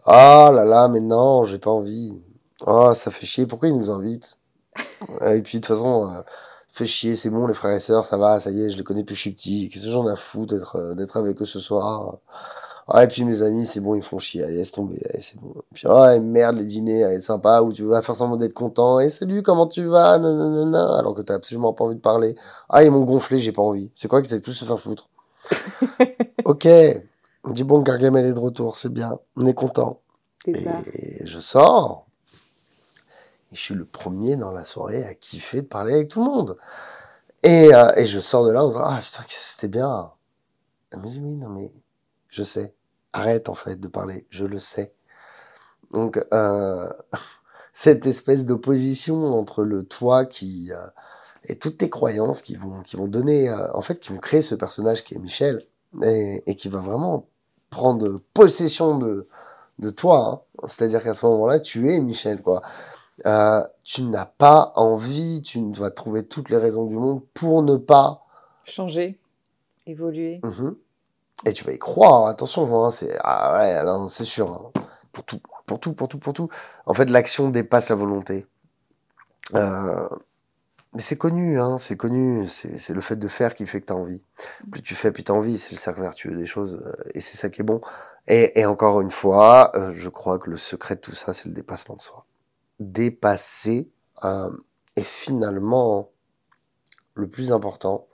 [0.03, 2.21] Ah là là, mais non, j'ai pas envie.
[2.65, 3.47] Ah, ça fait chier.
[3.47, 4.37] Pourquoi ils nous invitent?
[5.27, 6.21] Et puis, de toute façon, euh,
[6.71, 8.83] fait chier, c'est bon, les frères et sœurs, ça va, ça y est, je les
[8.83, 9.69] connais que je suis petit.
[9.69, 12.17] Qu'est-ce que j'en ai à foutre d'être, euh, d'être avec eux ce soir?
[12.87, 15.55] Ah, et puis mes amis, c'est bon, ils font chier, allez, laisse tomber, c'est bon.
[15.73, 19.09] Puis, ah, merde, les dîners, allez, sympa, où tu vas faire semblant d'être content, et
[19.09, 22.35] salut, comment tu vas, nanana, alors que t'as absolument pas envie de parler.
[22.69, 23.91] Ah, ils m'ont gonflé, j'ai pas envie.
[23.95, 25.09] C'est quoi qu'ils essaient tous se faire foutre?
[26.45, 26.67] ok.
[27.43, 29.99] On dit bon, Gargamel est de retour, c'est bien, on est content.
[30.47, 32.04] Et je sors.
[33.55, 36.57] Je suis le premier dans la soirée à kiffer de parler avec tout le monde.
[37.41, 40.11] Et, euh, je sors de là en disant, ah putain, c'était bien.
[40.91, 41.71] Elle non mais
[42.29, 42.75] je sais.
[43.13, 44.93] Arrête en fait de parler, je le sais.
[45.91, 46.89] Donc euh,
[47.73, 50.87] cette espèce d'opposition entre le toi qui euh,
[51.45, 54.55] et toutes tes croyances qui vont qui vont donner en fait qui vont créer ce
[54.55, 55.63] personnage qui est Michel
[56.03, 57.27] et, et qui va vraiment
[57.69, 59.27] prendre possession de
[59.79, 60.45] de toi.
[60.61, 60.67] Hein.
[60.67, 62.61] C'est-à-dire qu'à ce moment-là, tu es Michel quoi.
[63.25, 67.77] Euh, tu n'as pas envie, tu vas trouver toutes les raisons du monde pour ne
[67.77, 68.25] pas
[68.65, 69.19] changer,
[69.85, 70.41] évoluer.
[70.43, 70.71] Mmh
[71.45, 74.51] et tu vas y croire, attention, hein, c'est ah ouais, c'est sûr.
[74.51, 74.81] Hein.
[75.11, 76.49] Pour tout, pour tout, pour tout, pour tout.
[76.85, 78.47] En fait, l'action dépasse la volonté.
[79.53, 80.07] Euh,
[80.93, 82.47] mais c'est connu, hein, c'est connu.
[82.47, 84.23] C'est le fait de faire qui fait que tu as envie.
[84.71, 85.57] Plus tu fais, plus tu as envie.
[85.57, 86.81] C'est le cercle vertueux des choses.
[86.85, 87.81] Euh, et c'est ça qui est bon.
[88.27, 91.49] Et, et encore une fois, euh, je crois que le secret de tout ça, c'est
[91.49, 92.24] le dépassement de soi.
[92.79, 93.91] Dépasser.
[94.23, 94.55] Euh,
[94.95, 96.11] et finalement,
[97.13, 98.07] le plus important,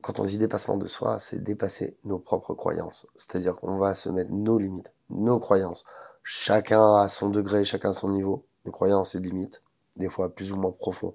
[0.00, 3.06] quand on dit dépassement de soi, c'est dépasser nos propres croyances.
[3.14, 5.84] C'est-à-dire qu'on va se mettre nos limites, nos croyances.
[6.22, 9.62] Chacun à son degré, chacun à son niveau, nos croyances et limites,
[9.96, 11.14] des fois plus ou moins profonds.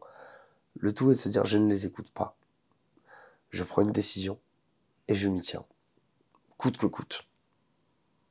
[0.75, 2.35] Le tout est de se dire je ne les écoute pas.
[3.49, 4.39] Je prends une décision
[5.07, 5.65] et je m'y tiens.
[6.57, 7.23] Coûte que coûte.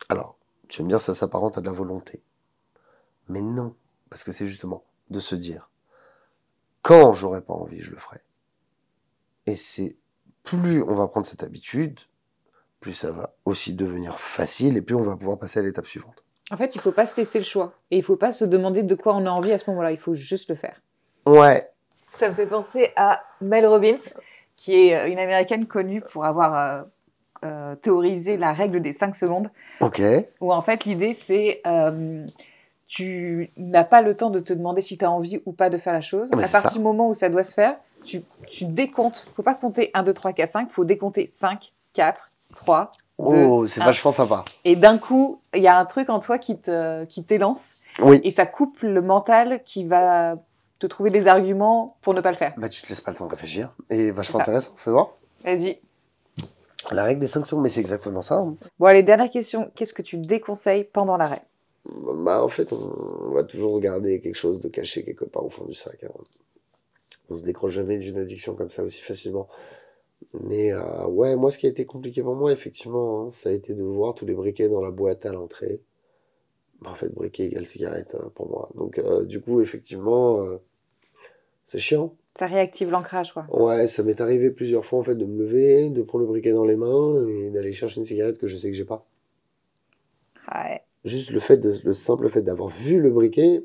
[0.09, 0.37] Alors,
[0.69, 2.23] tu vas me dire ça s'apparente à de la volonté.
[3.29, 3.77] Mais non,
[4.13, 5.71] parce que c'est justement de se dire
[6.83, 8.19] quand j'aurai pas envie, je le ferai.
[9.47, 9.97] Et c'est
[10.43, 11.99] plus on va prendre cette habitude,
[12.79, 16.25] plus ça va aussi devenir facile et plus on va pouvoir passer à l'étape suivante.
[16.51, 17.73] En fait, il faut pas se laisser le choix.
[17.91, 19.93] Et il faut pas se demander de quoi on a envie à ce moment-là.
[19.93, 20.83] Il faut juste le faire.
[21.25, 21.63] Ouais.
[22.11, 23.97] Ça me fait penser à Mel Robbins,
[24.57, 26.83] qui est euh, une américaine connue pour avoir euh,
[27.45, 29.51] euh, théorisé la règle des 5 secondes.
[29.81, 30.03] Ok.
[30.43, 32.25] Où en fait, l'idée, c'est euh,
[32.95, 35.79] tu n'as pas le temps de te demander si tu as envie ou pas de
[35.79, 36.29] faire la chose.
[36.37, 36.77] Mais à partir ça.
[36.77, 39.27] du moment où ça doit se faire, tu, tu décomptes.
[39.35, 40.71] faut pas compter 1, 2, 3, 4, 5.
[40.71, 44.45] faut décompter 5, 4, 3, 2, Oh, c'est vachement sympa.
[44.67, 48.21] Et d'un coup, il y a un truc en toi qui te qui t'élance Oui.
[48.25, 50.37] et ça coupe le mental qui va
[50.79, 52.53] te trouver des arguments pour ne pas le faire.
[52.59, 53.73] Bah, tu te laisses pas le temps de réfléchir.
[53.89, 54.73] Et vachement intéressant.
[54.77, 55.09] Fais voir.
[55.45, 55.81] Vas-y.
[56.91, 58.35] La règle des 5 secondes, mais c'est exactement ça.
[58.35, 58.55] hein.
[58.79, 59.71] Bon, allez, dernière question.
[59.77, 61.41] Qu'est-ce que tu déconseilles pendant l'arrêt?
[61.85, 62.77] Bah, en fait, on,
[63.29, 66.05] on va toujours garder quelque chose de caché quelque part au fond du sac.
[66.05, 66.11] hein.
[67.31, 69.49] On se décroche jamais d'une addiction comme ça aussi facilement.
[70.41, 73.53] Mais euh, ouais, moi, ce qui a été compliqué pour moi, effectivement, hein, ça a
[73.53, 75.83] été de voir tous les briquets dans la boîte à l'entrée.
[76.81, 78.71] Bah, en fait, briquet égale cigarette euh, pour moi.
[78.75, 80.59] Donc, euh, du coup, effectivement, euh,
[81.65, 82.15] c'est chiant.
[82.39, 83.47] Ça réactive l'ancrage, quoi.
[83.51, 86.53] Ouais, ça m'est arrivé plusieurs fois en fait de me lever, de prendre le briquet
[86.53, 89.07] dans les mains et d'aller chercher une cigarette que je sais que j'ai pas.
[90.55, 90.83] Ouais.
[91.05, 93.65] Juste le fait de, le simple fait d'avoir vu le briquet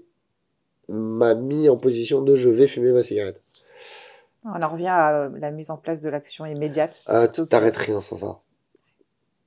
[0.89, 3.41] m'a mis en position de je vais fumer ma cigarette.
[4.45, 7.03] On en revient à euh, la mise en place de l'action immédiate.
[7.07, 8.39] Ah, tu t'arrêtes rien sans ça.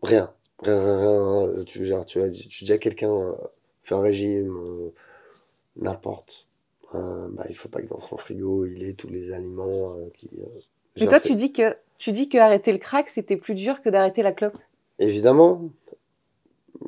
[0.03, 0.30] Rien.
[0.62, 1.64] Rien, rien, rien.
[1.64, 3.32] Tu, genre, tu, as dit- tu dis à quelqu'un, euh,
[3.82, 4.93] fais un régime, euh,
[5.76, 6.47] n'importe.
[6.95, 10.11] Euh, bah, il faut pas que dans son frigo, il ait tous les aliments euh,
[10.14, 10.28] qui.
[10.99, 13.88] Mais toi, tu dis que tu dis que arrêter le crack, c'était plus dur que
[13.88, 14.59] d'arrêter la clope.
[14.99, 15.70] Évidemment,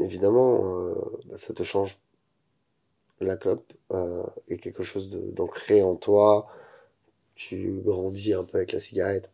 [0.00, 0.94] évidemment, euh,
[1.26, 1.98] bah, ça te change.
[3.20, 6.48] La clope euh, est quelque chose d'ancré en toi.
[7.34, 9.30] Tu grandis un peu avec la cigarette.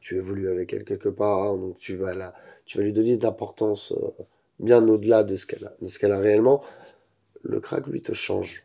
[0.00, 2.34] Tu évolues avec elle quelque part, donc tu vas la,
[2.66, 4.10] tu vas lui donner de l'importance euh,
[4.60, 6.62] bien au-delà de ce qu'elle a, qu'elle a réellement.
[7.42, 8.64] Le crack, lui, te change.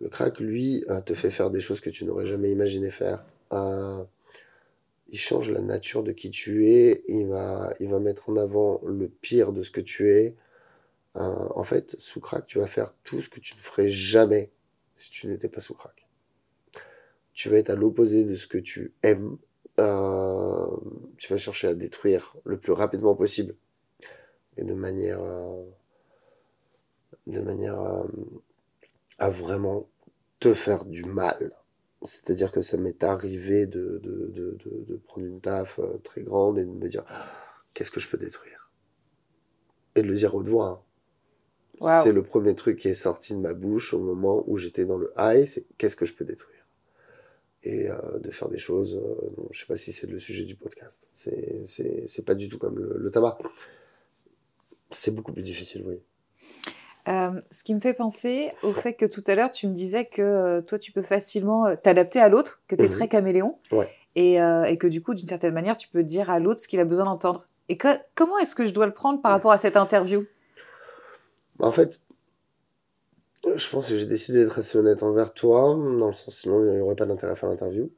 [0.00, 3.24] Le crack, lui, te fait faire des choses que tu n'aurais jamais imaginé faire.
[5.14, 9.08] Change la nature de qui tu es, il va, il va mettre en avant le
[9.08, 10.34] pire de ce que tu es.
[11.16, 14.50] Euh, en fait, sous crack, tu vas faire tout ce que tu ne ferais jamais
[14.96, 16.08] si tu n'étais pas sous crack.
[17.32, 19.36] Tu vas être à l'opposé de ce que tu aimes.
[19.78, 20.66] Euh,
[21.16, 23.54] tu vas chercher à détruire le plus rapidement possible
[24.56, 25.64] et de manière, euh,
[27.26, 27.78] de manière
[29.18, 29.88] à vraiment
[30.40, 31.52] te faire du mal.
[32.04, 36.22] C'est-à-dire que ça m'est arrivé de, de, de, de, de prendre une taf euh, très
[36.22, 37.04] grande et de me dire
[37.74, 38.70] qu'est-ce que je peux détruire?
[39.96, 40.66] Et de le dire haute voix.
[40.68, 40.80] hein.
[42.04, 44.96] C'est le premier truc qui est sorti de ma bouche au moment où j'étais dans
[44.98, 46.66] le high, c'est qu'est-ce que je peux détruire?
[47.62, 50.44] Et euh, de faire des choses, euh, non, je sais pas si c'est le sujet
[50.44, 51.08] du podcast.
[51.12, 53.38] C'est c'est- c'est pas du tout comme le, le tabac.
[54.92, 56.00] C'est beaucoup plus difficile, oui.
[57.06, 60.06] Euh, ce qui me fait penser au fait que tout à l'heure, tu me disais
[60.06, 62.94] que euh, toi, tu peux facilement euh, t'adapter à l'autre, que tu es Mhm.
[62.94, 63.88] très caméléon, Ouais.
[64.16, 66.68] et, euh, et que du coup, d'une certaine manière, tu peux dire à l'autre ce
[66.68, 67.46] qu'il a besoin d'entendre.
[67.68, 70.24] Et que- comment est-ce que je dois le prendre par rapport à cette interview?
[71.58, 72.00] En fait,
[73.54, 76.72] je pense que j'ai décidé d'être assez honnête envers toi, dans le sens sinon il
[76.72, 77.90] n'y aurait pas d'intérêt à faire l'interview.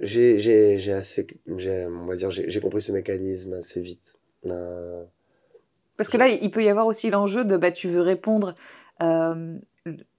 [0.00, 1.26] J'ai, assez,
[1.58, 4.14] j'ai, on va dire, j'ai, j'ai compris ce mécanisme assez vite.
[4.46, 5.04] Euh,
[6.02, 8.56] Parce que là, il peut y avoir aussi l'enjeu de bah, tu veux répondre
[9.04, 9.56] euh,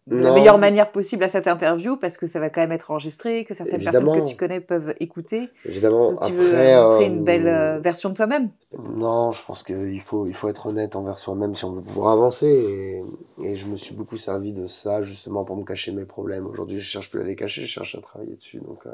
[0.07, 2.91] de la meilleure manière possible à cette interview, parce que ça va quand même être
[2.91, 4.13] enregistré, que certaines Évidemment.
[4.13, 5.49] personnes que tu connais peuvent écouter.
[5.65, 6.35] évidemment, Donc, tu après.
[6.35, 8.49] veux montrer euh, une belle euh, version de toi-même.
[8.95, 12.13] Non, je pense qu'il faut, il faut être honnête envers soi-même si on veut pouvoir
[12.13, 12.47] avancer.
[12.47, 16.47] Et, et je me suis beaucoup servi de ça justement pour me cacher mes problèmes.
[16.47, 18.59] Aujourd'hui, je cherche plus à les cacher, je cherche à travailler dessus.
[18.59, 18.91] Donc, euh,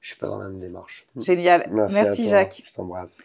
[0.00, 1.06] je suis pas dans la même démarche.
[1.18, 1.68] Génial.
[1.70, 2.26] Merci.
[2.26, 2.62] Jacques.
[2.66, 3.22] Je t'embrasse.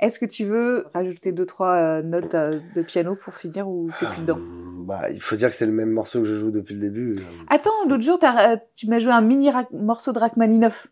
[0.00, 3.90] Est-ce que tu veux rajouter deux, trois euh, notes euh, de piano pour finir ou
[3.98, 4.36] t'es plus dedans?
[4.36, 6.80] Hum, Bah, il faut dire que c'est le même morceau que je joue depuis le
[6.80, 7.16] début.
[7.18, 7.22] euh.
[7.48, 10.88] Attends, l'autre jour, t'as, euh, tu m'as joué un mini morceau de Rachmaninoff.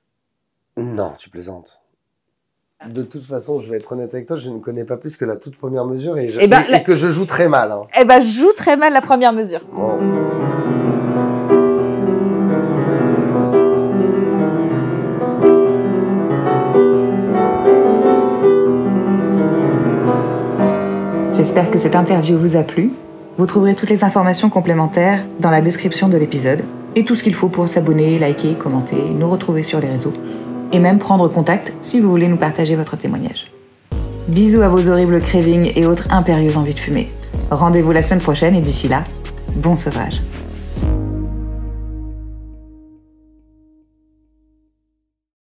[0.76, 1.80] Non, tu plaisantes.
[2.88, 5.24] De toute façon, je vais être honnête avec toi, je ne connais pas plus que
[5.24, 7.48] la toute première mesure et, je- Eh ben, et- et la- que je joue très
[7.48, 7.70] mal.
[7.70, 7.82] hein.
[8.00, 9.60] Eh ben, je joue très mal la première mesure.
[9.76, 9.98] Oh.
[21.43, 22.93] J'espère que cette interview vous a plu.
[23.36, 26.62] Vous trouverez toutes les informations complémentaires dans la description de l'épisode
[26.94, 30.12] et tout ce qu'il faut pour s'abonner, liker, commenter, nous retrouver sur les réseaux
[30.70, 33.47] et même prendre contact si vous voulez nous partager votre témoignage.
[34.28, 37.10] Bisous à vos horribles cravings et autres impérieuses envies de fumer.
[37.51, 39.02] Rendez-vous la semaine prochaine et d'ici là,
[39.56, 40.23] bon sauvage.